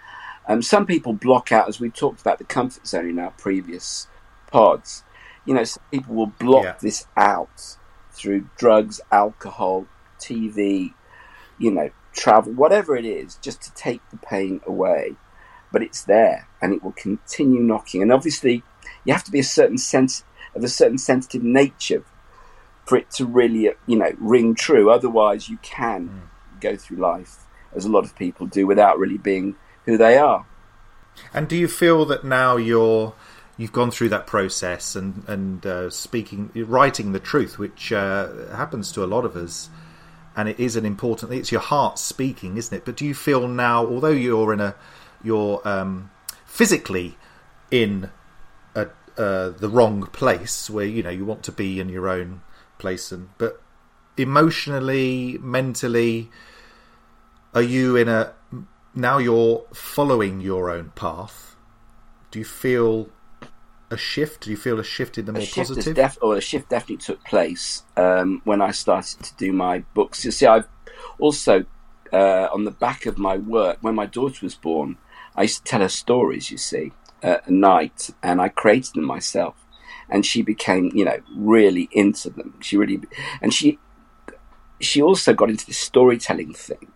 Um, 0.51 0.63
some 0.63 0.85
people 0.85 1.13
block 1.13 1.53
out, 1.53 1.69
as 1.69 1.81
we 1.81 1.91
talked 1.91 2.21
about 2.21 2.39
the 2.39 2.45
comfort 2.45 2.87
zone 2.87 3.09
in 3.09 3.19
our 3.19 3.31
previous 3.31 4.09
pods 4.51 5.05
you 5.45 5.55
know, 5.55 5.65
some 5.65 5.83
people 5.91 6.15
will 6.15 6.27
block 6.27 6.65
yeah. 6.65 6.77
this 6.81 7.07
out 7.17 7.77
through 8.13 8.49
drugs, 8.57 9.01
alcohol, 9.11 9.87
TV, 10.19 10.95
you 11.59 11.71
know, 11.71 11.91
travel, 12.13 12.53
whatever 12.53 12.97
it 12.97 13.05
is, 13.05 13.37
just 13.37 13.63
to 13.63 13.75
take 13.75 14.01
the 14.11 14.17
pain 14.17 14.61
away. 14.67 15.17
But 15.73 15.83
it's 15.83 16.03
there 16.03 16.49
and 16.61 16.73
it 16.73 16.83
will 16.83 16.93
continue 16.93 17.61
knocking. 17.61 18.03
And 18.03 18.13
obviously, 18.13 18.63
you 19.05 19.13
have 19.13 19.25
to 19.25 19.31
be 19.31 19.39
a 19.39 19.45
certain 19.45 19.79
sense 19.79 20.25
of 20.55 20.65
a 20.65 20.69
certain 20.69 20.99
sensitive 20.99 21.43
nature 21.43 22.05
for 22.85 22.99
it 22.99 23.11
to 23.13 23.25
really, 23.25 23.71
you 23.87 23.97
know, 23.97 24.13
ring 24.19 24.55
true. 24.55 24.91
Otherwise, 24.91 25.49
you 25.49 25.59
can 25.63 26.09
mm. 26.09 26.61
go 26.61 26.77
through 26.77 26.99
life 26.99 27.45
as 27.73 27.85
a 27.85 27.91
lot 27.91 28.05
of 28.05 28.17
people 28.17 28.47
do 28.47 28.67
without 28.67 28.99
really 28.99 29.19
being 29.19 29.55
who 29.85 29.97
they 29.97 30.19
are. 30.19 30.47
And 31.35 31.49
do 31.49 31.57
you 31.57 31.69
feel 31.69 32.05
that 32.07 32.25
now 32.25 32.57
you're 32.57 33.15
you've 33.61 33.73
gone 33.73 33.91
through 33.91 34.09
that 34.09 34.27
process 34.27 34.97
and 34.97 35.23
and 35.29 35.67
uh, 35.67 35.91
speaking, 35.91 36.51
writing 36.55 37.13
the 37.13 37.21
truth, 37.21 37.59
which 37.59 37.93
uh, 37.93 38.49
happens 38.57 38.91
to 38.93 39.05
a 39.05 39.07
lot 39.07 39.25
of 39.25 39.37
us, 39.37 39.69
and 40.35 40.49
it 40.49 40.59
is 40.59 40.77
an 40.77 40.87
important. 40.87 41.33
It's 41.33 41.53
your 41.53 41.61
heart 41.61 41.99
speaking, 41.99 42.57
isn't 42.57 42.75
it? 42.75 42.85
But 42.85 42.97
do 42.97 43.05
you 43.05 43.15
feel 43.15 43.47
now, 43.47 43.87
although 43.87 44.09
you're 44.09 44.53
in 44.55 44.61
a, 44.61 44.75
you're 45.23 45.61
um, 45.69 46.11
physically 46.47 47.19
in 47.71 48.11
a, 48.75 48.89
uh, 49.19 49.51
the 49.51 49.69
wrong 49.69 50.07
place 50.07 50.71
where 50.71 50.87
you 50.87 51.03
know 51.03 51.11
you 51.11 51.27
want 51.27 51.43
to 51.45 51.53
be 51.53 51.81
in 51.81 51.91
your 51.91 52.09
own 52.09 52.41
place, 52.79 53.13
and 53.13 53.29
but 53.37 53.61
emotionally, 54.17 55.39
mentally, 55.43 56.31
are 57.55 57.63
you 57.63 57.95
in 57.97 58.09
a 58.09 58.33
now 58.95 59.19
you're 59.19 59.65
following 59.73 60.41
your 60.41 60.71
own 60.71 60.93
path? 60.95 61.57
Do 62.31 62.39
you 62.39 62.45
feel 62.45 63.09
a 63.91 63.97
shift? 63.97 64.45
Do 64.45 64.51
you 64.51 64.57
feel 64.57 64.79
a 64.79 64.85
shift 64.85 65.19
in 65.19 65.27
the 65.27 65.33
more 65.33 65.47
positive? 65.53 65.95
Def- 65.95 66.19
or 66.23 66.37
a 66.37 66.41
shift 66.41 66.69
definitely 66.69 66.99
took 66.99 67.25
place 67.25 67.85
um, 67.97 68.41
when 68.45 68.63
I 68.63 68.71
started 68.71 69.23
to 69.25 69.35
do 69.37 69.53
my 69.53 69.81
books. 69.95 70.25
You 70.25 70.31
see, 70.31 70.47
I've 70.47 70.69
also 71.19 71.65
uh, 72.13 72.49
on 72.53 72.65
the 72.65 72.71
back 72.71 73.07
of 73.07 73.19
my 73.19 73.37
work 73.37 73.79
when 73.81 73.95
my 73.95 74.07
daughter 74.07 74.39
was 74.43 74.55
born. 74.55 74.99
I 75.37 75.43
used 75.43 75.65
to 75.65 75.71
tell 75.71 75.81
her 75.81 75.89
stories. 75.89 76.51
You 76.51 76.59
see, 76.59 76.93
uh, 77.23 77.27
at 77.27 77.51
night, 77.51 78.11
and 78.23 78.41
I 78.41 78.49
created 78.49 78.95
them 78.95 79.05
myself. 79.05 79.55
And 80.09 80.27
she 80.27 80.43
became, 80.43 80.91
you 80.93 81.05
know, 81.05 81.19
really 81.37 81.89
into 81.93 82.31
them. 82.31 82.55
She 82.61 82.77
really, 82.77 83.01
and 83.41 83.55
she, 83.55 83.79
she 84.81 85.01
also 85.01 85.33
got 85.35 85.51
into 85.51 85.65
this 85.65 85.79
storytelling 85.79 86.53
thing. 86.53 86.91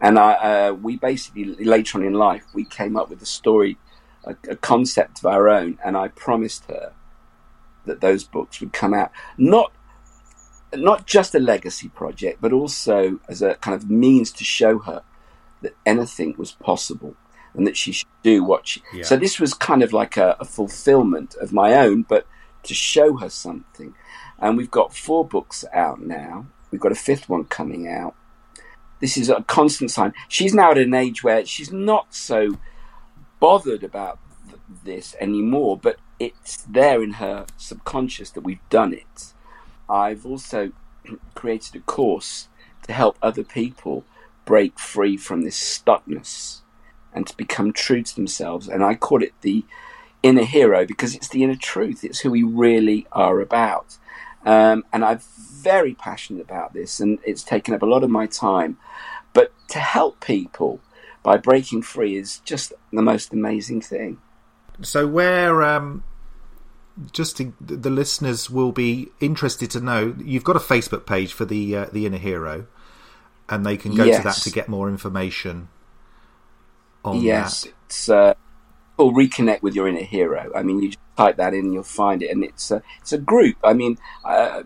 And 0.00 0.18
I, 0.18 0.32
uh, 0.32 0.72
we 0.72 0.96
basically 0.96 1.44
later 1.44 1.98
on 1.98 2.04
in 2.04 2.12
life, 2.12 2.44
we 2.54 2.64
came 2.64 2.96
up 2.96 3.08
with 3.08 3.22
a 3.22 3.26
story 3.26 3.78
a, 4.26 4.36
a 4.50 4.56
concept 4.56 5.20
of 5.20 5.26
our 5.26 5.48
own, 5.48 5.78
and 5.84 5.96
I 5.96 6.08
promised 6.08 6.64
her 6.66 6.92
that 7.86 8.00
those 8.00 8.24
books 8.24 8.60
would 8.60 8.72
come 8.72 8.92
out 8.92 9.12
not 9.38 9.72
not 10.74 11.06
just 11.06 11.34
a 11.34 11.38
legacy 11.38 11.88
project, 11.88 12.40
but 12.40 12.52
also 12.52 13.20
as 13.28 13.40
a 13.40 13.54
kind 13.54 13.74
of 13.74 13.88
means 13.88 14.32
to 14.32 14.44
show 14.44 14.80
her 14.80 15.02
that 15.62 15.74
anything 15.86 16.34
was 16.36 16.52
possible 16.52 17.14
and 17.54 17.66
that 17.66 17.76
she 17.76 17.92
should 17.92 18.08
do 18.22 18.42
what 18.42 18.66
she. 18.66 18.82
Yeah. 18.92 19.04
So 19.04 19.16
this 19.16 19.40
was 19.40 19.54
kind 19.54 19.82
of 19.82 19.92
like 19.92 20.16
a, 20.16 20.36
a 20.40 20.44
fulfillment 20.44 21.36
of 21.40 21.52
my 21.52 21.74
own, 21.74 22.02
but 22.02 22.26
to 22.64 22.74
show 22.74 23.16
her 23.18 23.30
something. 23.30 23.94
And 24.38 24.56
we've 24.58 24.70
got 24.70 24.94
four 24.94 25.24
books 25.24 25.64
out 25.72 26.00
now. 26.02 26.46
We've 26.70 26.80
got 26.80 26.92
a 26.92 26.96
fifth 26.96 27.28
one 27.28 27.44
coming 27.44 27.88
out. 27.88 28.14
This 29.00 29.16
is 29.16 29.28
a 29.28 29.42
constant 29.42 29.90
sign. 29.90 30.14
She's 30.28 30.54
now 30.54 30.70
at 30.70 30.78
an 30.78 30.94
age 30.94 31.22
where 31.22 31.44
she's 31.44 31.72
not 31.72 32.14
so 32.14 32.58
bothered 33.40 33.84
about 33.84 34.18
th- 34.48 34.60
this 34.84 35.16
anymore, 35.20 35.76
but 35.76 35.98
it's 36.18 36.56
there 36.62 37.02
in 37.02 37.14
her 37.14 37.46
subconscious 37.56 38.30
that 38.30 38.40
we've 38.40 38.66
done 38.70 38.94
it. 38.94 39.32
I've 39.88 40.24
also 40.24 40.72
created 41.34 41.76
a 41.76 41.80
course 41.80 42.48
to 42.84 42.92
help 42.92 43.18
other 43.20 43.44
people 43.44 44.04
break 44.44 44.78
free 44.78 45.16
from 45.16 45.42
this 45.42 45.56
stuckness 45.56 46.60
and 47.12 47.26
to 47.26 47.36
become 47.36 47.72
true 47.72 48.02
to 48.02 48.14
themselves. 48.14 48.68
And 48.68 48.84
I 48.84 48.94
call 48.94 49.22
it 49.22 49.32
the 49.42 49.64
inner 50.22 50.44
hero 50.44 50.86
because 50.86 51.14
it's 51.14 51.28
the 51.28 51.42
inner 51.42 51.56
truth, 51.56 52.04
it's 52.04 52.20
who 52.20 52.30
we 52.30 52.42
really 52.42 53.06
are 53.12 53.40
about. 53.40 53.98
Um, 54.44 54.84
and 54.92 55.04
I'm 55.04 55.20
very 55.66 55.94
passionate 55.94 56.42
about 56.42 56.74
this, 56.74 57.00
and 57.00 57.18
it's 57.24 57.42
taken 57.42 57.74
up 57.74 57.82
a 57.82 57.86
lot 57.94 58.04
of 58.04 58.10
my 58.10 58.26
time. 58.26 58.78
But 59.32 59.52
to 59.70 59.80
help 59.80 60.24
people 60.24 60.80
by 61.24 61.36
breaking 61.38 61.82
free 61.82 62.14
is 62.16 62.38
just 62.44 62.72
the 62.92 63.02
most 63.02 63.32
amazing 63.32 63.80
thing. 63.80 64.18
So, 64.82 65.08
where 65.08 65.64
um, 65.64 66.04
just 67.12 67.36
to, 67.38 67.52
the 67.60 67.90
listeners 67.90 68.48
will 68.48 68.72
be 68.72 69.08
interested 69.20 69.70
to 69.72 69.80
know, 69.80 70.14
you've 70.24 70.44
got 70.44 70.56
a 70.56 70.60
Facebook 70.60 71.04
page 71.04 71.32
for 71.32 71.44
the 71.44 71.76
uh, 71.76 71.86
the 71.92 72.06
Inner 72.06 72.18
Hero, 72.18 72.66
and 73.48 73.66
they 73.66 73.76
can 73.76 73.94
go 73.94 74.04
Yes. 74.04 74.18
to 74.18 74.22
that 74.22 74.36
to 74.44 74.50
get 74.50 74.68
more 74.68 74.88
information 74.88 75.68
on 77.04 77.20
yes, 77.20 77.62
that. 77.62 77.72
it's 77.86 78.08
uh, 78.08 78.34
or 78.98 79.12
reconnect 79.12 79.62
with 79.62 79.74
your 79.74 79.88
inner 79.88 80.02
hero. 80.16 80.50
I 80.54 80.62
mean, 80.62 80.80
you 80.80 80.88
just 80.88 80.98
type 81.16 81.36
that 81.36 81.54
in, 81.54 81.66
and 81.66 81.74
you'll 81.74 81.82
find 81.82 82.22
it, 82.22 82.30
and 82.30 82.44
it's 82.44 82.70
a 82.70 82.82
it's 83.00 83.12
a 83.12 83.18
group. 83.18 83.56
I 83.64 83.72
mean, 83.72 83.98
uh, 84.24 84.62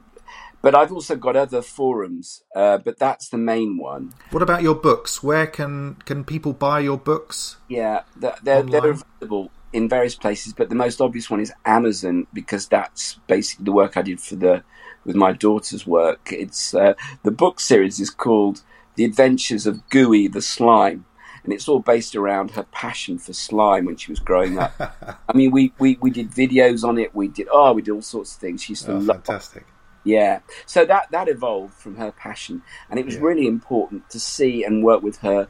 but 0.62 0.74
I've 0.74 0.92
also 0.92 1.16
got 1.16 1.36
other 1.36 1.62
forums, 1.62 2.42
uh, 2.54 2.78
but 2.78 2.98
that's 2.98 3.28
the 3.28 3.38
main 3.38 3.78
one. 3.78 4.12
What 4.30 4.42
about 4.42 4.62
your 4.62 4.74
books? 4.74 5.22
Where 5.22 5.46
can 5.46 5.96
can 6.04 6.24
people 6.24 6.52
buy 6.52 6.80
your 6.80 6.98
books? 6.98 7.56
Yeah, 7.68 8.02
they're, 8.16 8.36
they're, 8.42 8.62
they're 8.62 8.90
available 8.90 9.50
in 9.72 9.88
various 9.88 10.16
places, 10.16 10.52
but 10.52 10.68
the 10.68 10.74
most 10.74 11.00
obvious 11.00 11.30
one 11.30 11.40
is 11.40 11.52
Amazon 11.64 12.26
because 12.32 12.66
that's 12.68 13.14
basically 13.26 13.64
the 13.64 13.72
work 13.72 13.96
I 13.96 14.02
did 14.02 14.20
for 14.20 14.36
the 14.36 14.62
with 15.04 15.16
my 15.16 15.32
daughter's 15.32 15.86
work. 15.86 16.28
It's 16.32 16.74
uh, 16.74 16.94
the 17.22 17.30
book 17.30 17.60
series 17.60 18.00
is 18.00 18.10
called 18.10 18.62
The 18.96 19.04
Adventures 19.04 19.66
of 19.66 19.88
Gooey 19.88 20.28
the 20.28 20.42
Slime, 20.42 21.06
and 21.44 21.52
it's 21.52 21.68
all 21.68 21.80
based 21.80 22.14
around 22.14 22.50
her 22.52 22.64
passion 22.64 23.18
for 23.18 23.32
slime 23.32 23.86
when 23.86 23.96
she 23.96 24.12
was 24.12 24.20
growing 24.20 24.58
up. 24.58 24.74
I 25.28 25.36
mean, 25.36 25.52
we, 25.52 25.72
we, 25.78 25.96
we 26.02 26.10
did 26.10 26.30
videos 26.30 26.84
on 26.84 26.98
it. 26.98 27.14
We 27.14 27.28
did 27.28 27.48
oh, 27.50 27.72
we 27.72 27.82
did 27.82 27.92
all 27.92 28.02
sorts 28.02 28.34
of 28.34 28.40
things. 28.40 28.62
She 28.62 28.72
used 28.72 28.84
to 28.86 28.92
Oh, 28.92 28.98
love 28.98 29.24
fantastic! 29.24 29.66
Yeah. 30.04 30.40
So 30.66 30.84
that 30.86 31.10
that 31.10 31.28
evolved 31.28 31.74
from 31.74 31.96
her 31.96 32.10
passion, 32.12 32.62
and 32.88 32.98
it 32.98 33.06
was 33.06 33.16
Yeah. 33.16 33.22
really 33.22 33.46
important 33.46 34.08
to 34.10 34.20
see 34.20 34.64
and 34.64 34.82
work 34.84 35.02
with 35.02 35.18
her. 35.18 35.48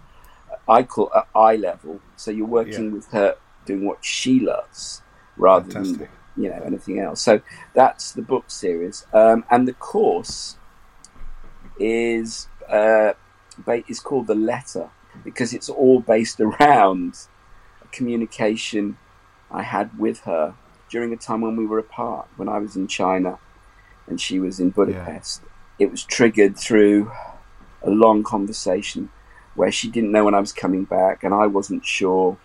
I 0.68 0.82
call 0.82 1.10
at 1.16 1.26
eye 1.34 1.56
level. 1.56 2.00
So 2.16 2.30
you're 2.30 2.46
working 2.46 2.86
Yeah. 2.86 2.92
with 2.92 3.06
her, 3.12 3.36
doing 3.64 3.84
what 3.84 4.04
she 4.04 4.40
loves, 4.40 5.02
rather 5.36 5.70
Fantastic. 5.72 6.10
than 6.36 6.44
you 6.44 6.50
know 6.50 6.62
anything 6.64 6.98
else. 7.00 7.20
So 7.20 7.40
that's 7.74 8.12
the 8.12 8.22
book 8.22 8.44
series, 8.50 9.06
um, 9.12 9.44
and 9.50 9.66
the 9.68 9.72
course 9.74 10.56
is 11.78 12.48
uh, 12.68 13.12
ba- 13.58 13.84
is 13.88 14.00
called 14.00 14.26
the 14.26 14.34
letter 14.34 14.90
because 15.24 15.52
it's 15.52 15.68
all 15.68 16.00
based 16.00 16.40
around 16.48 17.26
a 17.84 17.88
communication 17.88 18.96
I 19.50 19.62
had 19.62 19.98
with 19.98 20.20
her 20.20 20.54
during 20.88 21.12
a 21.12 21.16
time 21.16 21.40
when 21.40 21.56
we 21.56 21.66
were 21.66 21.78
apart, 21.78 22.28
when 22.36 22.48
I 22.48 22.58
was 22.58 22.76
in 22.76 22.86
China 22.88 23.38
and 24.10 24.20
she 24.20 24.38
was 24.38 24.60
in 24.60 24.70
Budapest. 24.70 25.42
It 25.78 25.90
was 25.90 26.04
triggered 26.04 26.58
through 26.58 27.10
a 27.82 27.88
long 27.88 28.22
conversation 28.22 29.08
where 29.54 29.72
she 29.72 29.88
didn't 29.88 30.12
know 30.12 30.24
when 30.24 30.34
I 30.34 30.40
was 30.40 30.52
coming 30.52 30.84
back, 30.84 31.24
and 31.24 31.32
I 31.32 31.46
wasn't 31.46 31.86
sure. 31.86 32.36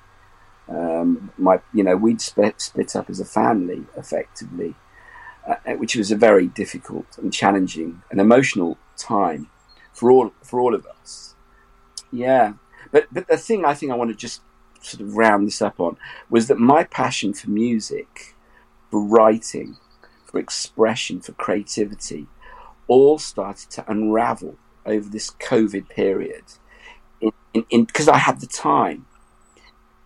Um, 0.68 1.32
my, 1.38 1.60
you 1.74 1.84
know, 1.84 1.96
we'd 1.96 2.22
split, 2.22 2.60
split 2.60 2.96
up 2.96 3.10
as 3.10 3.20
a 3.20 3.26
family 3.26 3.86
effectively, 3.96 4.74
uh, 5.48 5.74
which 5.74 5.96
was 5.96 6.12
a 6.12 6.16
very 6.16 6.48
difficult 6.48 7.18
and 7.18 7.32
challenging 7.32 8.02
and 8.10 8.20
emotional 8.20 8.78
time 8.98 9.50
for 9.94 10.10
all 10.10 10.34
for 10.42 10.60
all 10.60 10.74
of 10.74 10.86
us. 10.86 11.36
Yeah, 12.12 12.54
but 12.92 13.08
but 13.12 13.28
the 13.28 13.38
thing 13.38 13.66
I 13.66 13.74
think 13.74 13.92
I 13.92 13.96
want 13.96 14.10
to 14.12 14.16
just 14.16 14.42
sort 14.82 15.02
of 15.02 15.16
round 15.16 15.48
this 15.48 15.62
up 15.62 15.80
on 15.80 15.98
was 16.30 16.48
that 16.48 16.60
my 16.60 16.84
passion 16.84 17.34
for 17.34 17.50
music, 17.50 18.36
for 18.90 19.00
writing, 19.00 19.78
for 20.36 20.40
expression, 20.40 21.22
for 21.22 21.32
creativity, 21.32 22.28
all 22.90 23.18
started 23.18 23.70
to 23.70 23.90
unravel 23.90 24.58
over 24.86 25.08
this 25.08 25.32
COVID 25.32 25.88
period. 25.88 26.44
Because 27.72 28.10
I 28.10 28.18
had 28.18 28.42
the 28.42 28.48
time 28.48 29.06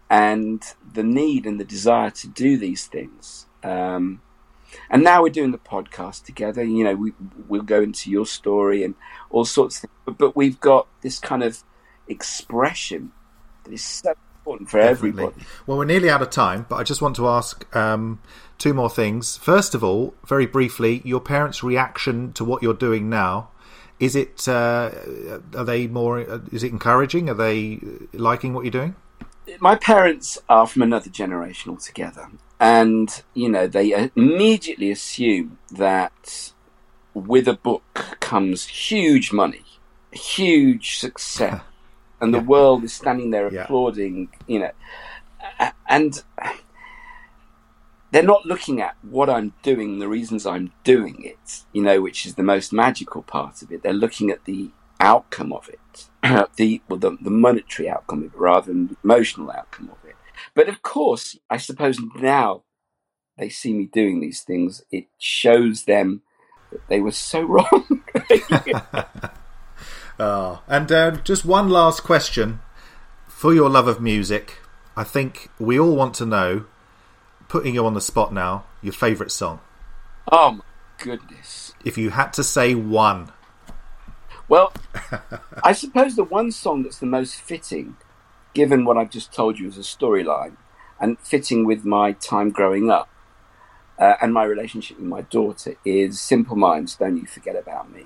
and 0.07 0.63
the 0.93 1.01
need 1.01 1.47
and 1.47 1.59
the 1.59 1.65
desire 1.65 2.11
to 2.11 2.27
do 2.27 2.57
these 2.57 2.85
things. 2.85 3.47
Um, 3.63 4.21
and 4.91 5.03
now 5.03 5.23
we're 5.23 5.29
doing 5.29 5.49
the 5.49 5.57
podcast 5.57 6.25
together. 6.25 6.63
You 6.63 6.83
know, 6.83 6.95
we 6.95 7.13
we'll 7.47 7.63
go 7.63 7.81
into 7.81 8.11
your 8.11 8.27
story 8.27 8.83
and 8.83 8.93
all 9.31 9.45
sorts 9.45 9.77
of 9.77 9.81
things, 9.81 9.93
but, 10.05 10.17
but 10.19 10.35
we've 10.35 10.59
got 10.59 10.87
this 11.01 11.17
kind 11.17 11.41
of 11.41 11.63
expression 12.07 13.13
that 13.63 13.73
is 13.73 13.83
so 13.83 14.13
important 14.49 14.69
for 14.69 14.79
Definitely. 14.79 15.23
everybody. 15.23 15.45
Well, 15.67 15.77
we're 15.77 15.85
nearly 15.85 16.09
out 16.09 16.21
of 16.21 16.29
time, 16.29 16.65
but 16.67 16.77
I 16.77 16.83
just 16.83 17.01
want 17.01 17.15
to 17.17 17.27
ask 17.27 17.75
um, 17.75 18.19
two 18.57 18.73
more 18.73 18.89
things. 18.89 19.37
First 19.37 19.75
of 19.75 19.83
all, 19.83 20.15
very 20.25 20.45
briefly, 20.45 21.01
your 21.05 21.19
parents' 21.19 21.63
reaction 21.63 22.33
to 22.33 22.43
what 22.43 22.63
you're 22.63 22.73
doing 22.73 23.09
now. 23.09 23.49
Is 23.99 24.15
it? 24.15 24.47
Uh, 24.47 24.91
are 25.55 25.65
they 25.65 25.87
more? 25.87 26.19
Is 26.51 26.63
it 26.63 26.71
encouraging? 26.71 27.29
Are 27.29 27.33
they 27.33 27.79
liking 28.13 28.53
what 28.53 28.63
you're 28.63 28.71
doing? 28.71 28.95
my 29.59 29.73
parents 29.75 30.37
are 30.47 30.67
from 30.67 30.83
another 30.83 31.09
generation 31.09 31.71
altogether, 31.71 32.29
and 32.61 33.23
you 33.33 33.49
know 33.49 33.67
they 33.67 34.09
immediately 34.15 34.89
assume 34.89 35.57
that 35.71 36.53
with 37.13 37.45
a 37.47 37.55
book 37.55 38.17
comes 38.21 38.67
huge 38.67 39.33
money, 39.33 39.65
huge 40.13 40.97
success, 40.97 41.59
and 42.21 42.33
the 42.33 42.39
Yeah. 42.39 42.43
world 42.45 42.83
is 42.83 42.93
standing 42.93 43.31
there 43.31 43.51
Yeah. 43.51 43.63
applauding. 43.63 44.29
You 44.47 44.59
know, 44.59 44.71
and 45.87 46.23
they're 48.11 48.23
not 48.23 48.45
looking 48.45 48.81
at 48.81 48.95
what 49.03 49.29
I'm 49.29 49.53
doing, 49.61 49.99
the 49.99 50.07
reasons 50.07 50.45
I'm 50.45 50.71
doing 50.83 51.23
it. 51.23 51.63
You 51.73 51.81
know, 51.83 52.01
which 52.01 52.25
is 52.25 52.35
the 52.35 52.43
most 52.43 52.73
magical 52.73 53.21
part 53.21 53.61
of 53.61 53.71
it. 53.71 53.83
They're 53.83 53.93
looking 53.93 54.29
at 54.31 54.45
the 54.45 54.71
outcome 54.99 55.53
of 55.53 55.69
it, 55.69 56.09
the 56.57 56.81
well, 56.89 56.99
the, 56.99 57.17
the 57.21 57.29
monetary 57.29 57.87
outcome 57.89 58.19
of 58.23 58.33
it, 58.33 58.37
rather 58.37 58.67
than 58.71 58.87
the 58.87 58.97
emotional 59.03 59.51
outcome 59.51 59.89
of 59.89 59.97
it. 60.07 60.15
But 60.53 60.67
of 60.69 60.81
course, 60.81 61.37
I 61.49 61.57
suppose 61.57 61.99
now 62.15 62.63
they 63.37 63.47
see 63.49 63.73
me 63.73 63.85
doing 63.85 64.19
these 64.19 64.41
things, 64.41 64.83
it 64.91 65.05
shows 65.17 65.85
them 65.85 66.21
that 66.71 66.85
they 66.89 66.99
were 66.99 67.11
so 67.11 67.41
wrong. 67.53 68.03
Oh, 70.19 70.61
and 70.67 70.91
uh, 70.91 71.11
just 71.23 71.45
one 71.45 71.69
last 71.69 72.03
question 72.03 72.59
for 73.27 73.53
your 73.53 73.69
love 73.69 73.87
of 73.87 74.01
music. 74.01 74.57
I 74.95 75.03
think 75.05 75.49
we 75.57 75.79
all 75.79 75.95
want 75.95 76.13
to 76.15 76.25
know, 76.25 76.65
putting 77.47 77.75
you 77.75 77.85
on 77.85 77.93
the 77.93 78.01
spot 78.01 78.33
now, 78.33 78.65
your 78.81 78.93
favourite 78.93 79.31
song. 79.31 79.61
oh 80.31 80.51
my 80.51 80.63
goodness! 80.97 81.73
If 81.85 81.97
you 81.97 82.09
had 82.09 82.33
to 82.33 82.43
say 82.43 82.75
one, 82.75 83.31
Well, 84.49 84.73
I 85.63 85.71
suppose 85.71 86.15
the 86.17 86.25
one 86.25 86.51
song 86.51 86.83
that's 86.83 86.99
the 86.99 87.05
most 87.05 87.35
fitting, 87.35 87.95
given 88.53 88.83
what 88.83 88.97
I've 88.97 89.11
just 89.11 89.31
told 89.33 89.57
you 89.57 89.67
as 89.69 89.77
a 89.77 89.81
storyline, 89.81 90.57
and 90.99 91.17
fitting 91.19 91.65
with 91.65 91.85
my 91.85 92.11
time 92.11 92.49
growing 92.49 92.89
up 92.89 93.07
uh, 93.97 94.15
and 94.21 94.33
my 94.33 94.43
relationship 94.43 94.97
with 94.97 95.07
my 95.07 95.21
daughter, 95.21 95.75
is 95.85 96.19
Simple 96.19 96.57
Minds, 96.57 96.95
Don't 96.97 97.15
You 97.15 97.25
Forget 97.25 97.55
About 97.55 97.89
Me. 97.89 98.03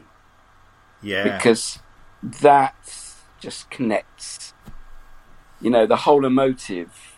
Yeah. 1.02 1.24
Because 1.38 1.80
that 2.24 2.76
just 3.40 3.70
connects, 3.70 4.54
you 5.62 5.70
know, 5.70 5.86
the 5.86 5.98
whole 5.98 6.26
emotive 6.26 7.18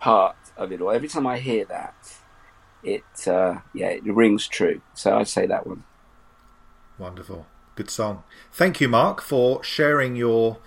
part 0.00 0.36
of 0.56 0.72
it 0.72 0.80
all. 0.80 0.90
Every 0.90 1.08
time 1.08 1.26
I 1.26 1.38
hear 1.38 1.64
that, 1.66 1.94
it, 2.82 3.28
uh, 3.28 3.58
yeah, 3.72 3.88
it 3.88 4.04
rings 4.04 4.48
true. 4.48 4.80
So 4.94 5.16
I'd 5.16 5.28
say 5.28 5.46
that 5.46 5.66
one. 5.66 5.84
Wonderful. 6.98 7.46
Good 7.76 7.90
song. 7.90 8.24
Thank 8.52 8.80
you, 8.80 8.88
Mark, 8.88 9.22
for 9.22 9.62
sharing 9.64 10.16
your 10.16 10.58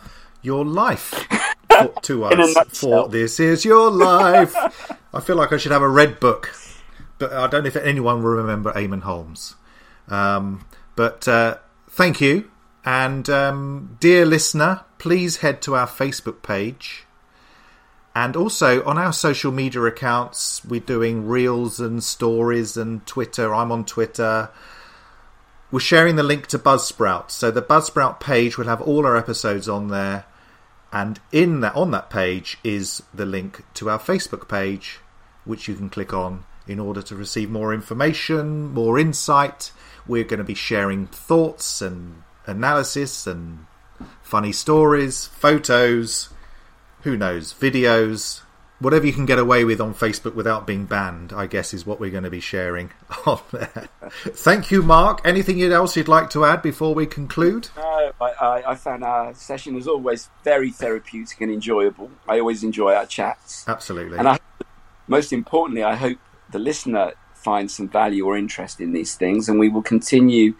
your 0.41 0.65
life 0.65 1.27
for, 1.69 1.93
to 2.01 2.23
us. 2.25 2.79
For 2.79 3.07
this 3.07 3.39
is 3.39 3.63
your 3.65 3.91
life. 3.91 4.55
I 5.13 5.19
feel 5.19 5.35
like 5.35 5.53
I 5.53 5.57
should 5.57 5.71
have 5.71 5.81
a 5.81 5.89
red 5.89 6.19
book, 6.19 6.53
but 7.19 7.31
I 7.31 7.47
don't 7.47 7.63
know 7.63 7.67
if 7.67 7.75
anyone 7.75 8.23
will 8.23 8.31
remember 8.31 8.71
Eamonn 8.73 9.03
Holmes. 9.03 9.55
Um, 10.07 10.65
but 10.95 11.27
uh, 11.27 11.57
thank 11.89 12.19
you, 12.19 12.49
and 12.85 13.29
um, 13.29 13.97
dear 13.99 14.25
listener, 14.25 14.81
please 14.97 15.37
head 15.37 15.61
to 15.63 15.75
our 15.75 15.87
Facebook 15.87 16.41
page. 16.41 17.05
And 18.15 18.35
also 18.35 18.83
on 18.85 18.97
our 18.97 19.13
social 19.13 19.51
media 19.51 19.81
accounts, 19.83 20.63
we're 20.63 20.79
doing 20.79 21.27
reels 21.27 21.79
and 21.79 22.03
stories 22.03 22.77
and 22.77 23.05
Twitter. 23.07 23.53
I'm 23.53 23.71
on 23.71 23.85
Twitter 23.85 24.49
we're 25.73 25.79
sharing 25.79 26.17
the 26.17 26.21
link 26.21 26.45
to 26.45 26.59
Buzzsprout. 26.59 27.31
So 27.31 27.49
the 27.49 27.63
Buzzsprout 27.63 28.19
page 28.19 28.59
will 28.59 28.67
have 28.67 28.79
all 28.79 29.07
our 29.07 29.17
episodes 29.17 29.67
on 29.67 29.87
there, 29.87 30.25
and 30.91 31.19
in 31.31 31.61
that 31.61 31.75
on 31.75 31.89
that 31.89 32.11
page 32.11 32.59
is 32.63 33.01
the 33.11 33.25
link 33.25 33.63
to 33.73 33.89
our 33.89 33.97
Facebook 33.97 34.47
page, 34.47 34.99
which 35.45 35.67
you 35.67 35.73
can 35.73 35.89
click 35.89 36.13
on 36.13 36.43
in 36.67 36.79
order 36.79 37.01
to 37.01 37.15
receive 37.15 37.49
more 37.49 37.73
information, 37.73 38.71
more 38.71 38.99
insight. 38.99 39.71
We're 40.05 40.25
going 40.25 40.37
to 40.37 40.43
be 40.43 40.53
sharing 40.53 41.07
thoughts 41.07 41.81
and 41.81 42.21
analysis 42.45 43.27
and 43.27 43.65
funny 44.21 44.51
stories, 44.51 45.25
photos, 45.25 46.29
who 47.01 47.17
knows, 47.17 47.53
videos, 47.53 48.41
whatever 48.83 49.05
you 49.05 49.13
can 49.13 49.25
get 49.25 49.39
away 49.39 49.63
with 49.63 49.79
on 49.79 49.93
Facebook 49.93 50.35
without 50.35 50.67
being 50.67 50.85
banned, 50.85 51.31
I 51.31 51.47
guess, 51.47 51.73
is 51.73 51.85
what 51.85 51.99
we're 51.99 52.11
going 52.11 52.25
to 52.25 52.29
be 52.29 52.39
sharing 52.39 52.91
on 53.25 53.39
there. 53.51 53.87
Thank 54.11 54.71
you, 54.71 54.83
Mark. 54.83 55.21
Anything 55.23 55.61
else 55.63 55.95
you'd 55.95 56.07
like 56.07 56.29
to 56.31 56.45
add 56.45 56.61
before 56.61 56.93
we 56.93 57.05
conclude? 57.05 57.69
No, 57.77 58.11
I, 58.21 58.63
I, 58.67 58.75
found 58.75 59.03
our 59.03 59.33
session 59.33 59.75
as 59.77 59.87
always 59.87 60.29
very 60.43 60.71
therapeutic 60.71 61.39
and 61.41 61.51
enjoyable. 61.51 62.11
I 62.27 62.39
always 62.39 62.63
enjoy 62.63 62.93
our 62.93 63.05
chats. 63.05 63.65
Absolutely. 63.67 64.17
And 64.17 64.27
I, 64.27 64.39
most 65.07 65.31
importantly, 65.31 65.83
I 65.83 65.95
hope 65.95 66.17
the 66.51 66.59
listener 66.59 67.13
finds 67.33 67.73
some 67.73 67.89
value 67.89 68.25
or 68.25 68.37
interest 68.37 68.81
in 68.81 68.93
these 68.93 69.15
things, 69.15 69.49
and 69.49 69.59
we 69.59 69.69
will 69.69 69.81
continue 69.81 70.55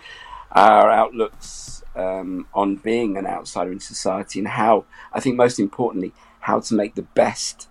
our 0.54 0.90
outlooks 0.90 1.84
um, 1.96 2.48
on 2.54 2.78
being 2.78 3.18
an 3.18 3.26
outsider 3.26 3.72
in 3.72 3.80
society 3.80 4.40
and 4.40 4.48
how, 4.48 4.86
I 5.12 5.20
think, 5.20 5.36
most 5.36 5.60
importantly, 5.60 6.14
how 6.42 6.60
to 6.60 6.74
make 6.74 6.96
the 6.96 7.02
best 7.02 7.68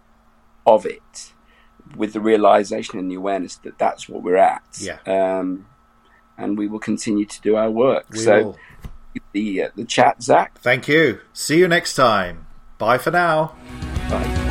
of 0.67 0.87
it 0.87 1.33
with 1.97 2.13
the 2.13 2.21
realization 2.21 2.99
and 2.99 3.11
the 3.11 3.15
awareness 3.17 3.57
that 3.57 3.79
that's 3.79 4.09
what 4.09 4.23
we're 4.23 4.37
at. 4.37 4.63
Yeah. 4.81 4.99
Um, 5.07 5.67
and 6.39 6.57
we 6.57 6.67
will 6.67 6.79
continue 6.79 7.27
to 7.27 7.41
do 7.41 7.57
our 7.57 7.71
work. 7.71 8.07
We 8.11 8.19
so, 8.19 8.43
will. 8.43 8.59
the 9.33 9.65
uh, 9.65 9.69
the 9.77 9.85
chat, 9.85 10.23
Zac. 10.23 10.59
Thank 10.59 10.89
you. 10.89 11.21
See 11.33 11.59
you 11.59 11.69
next 11.69 11.95
time. 11.95 12.47
Bye 12.79 12.99
for 12.99 13.11
now. 13.11 13.55
Bye. 14.09 14.42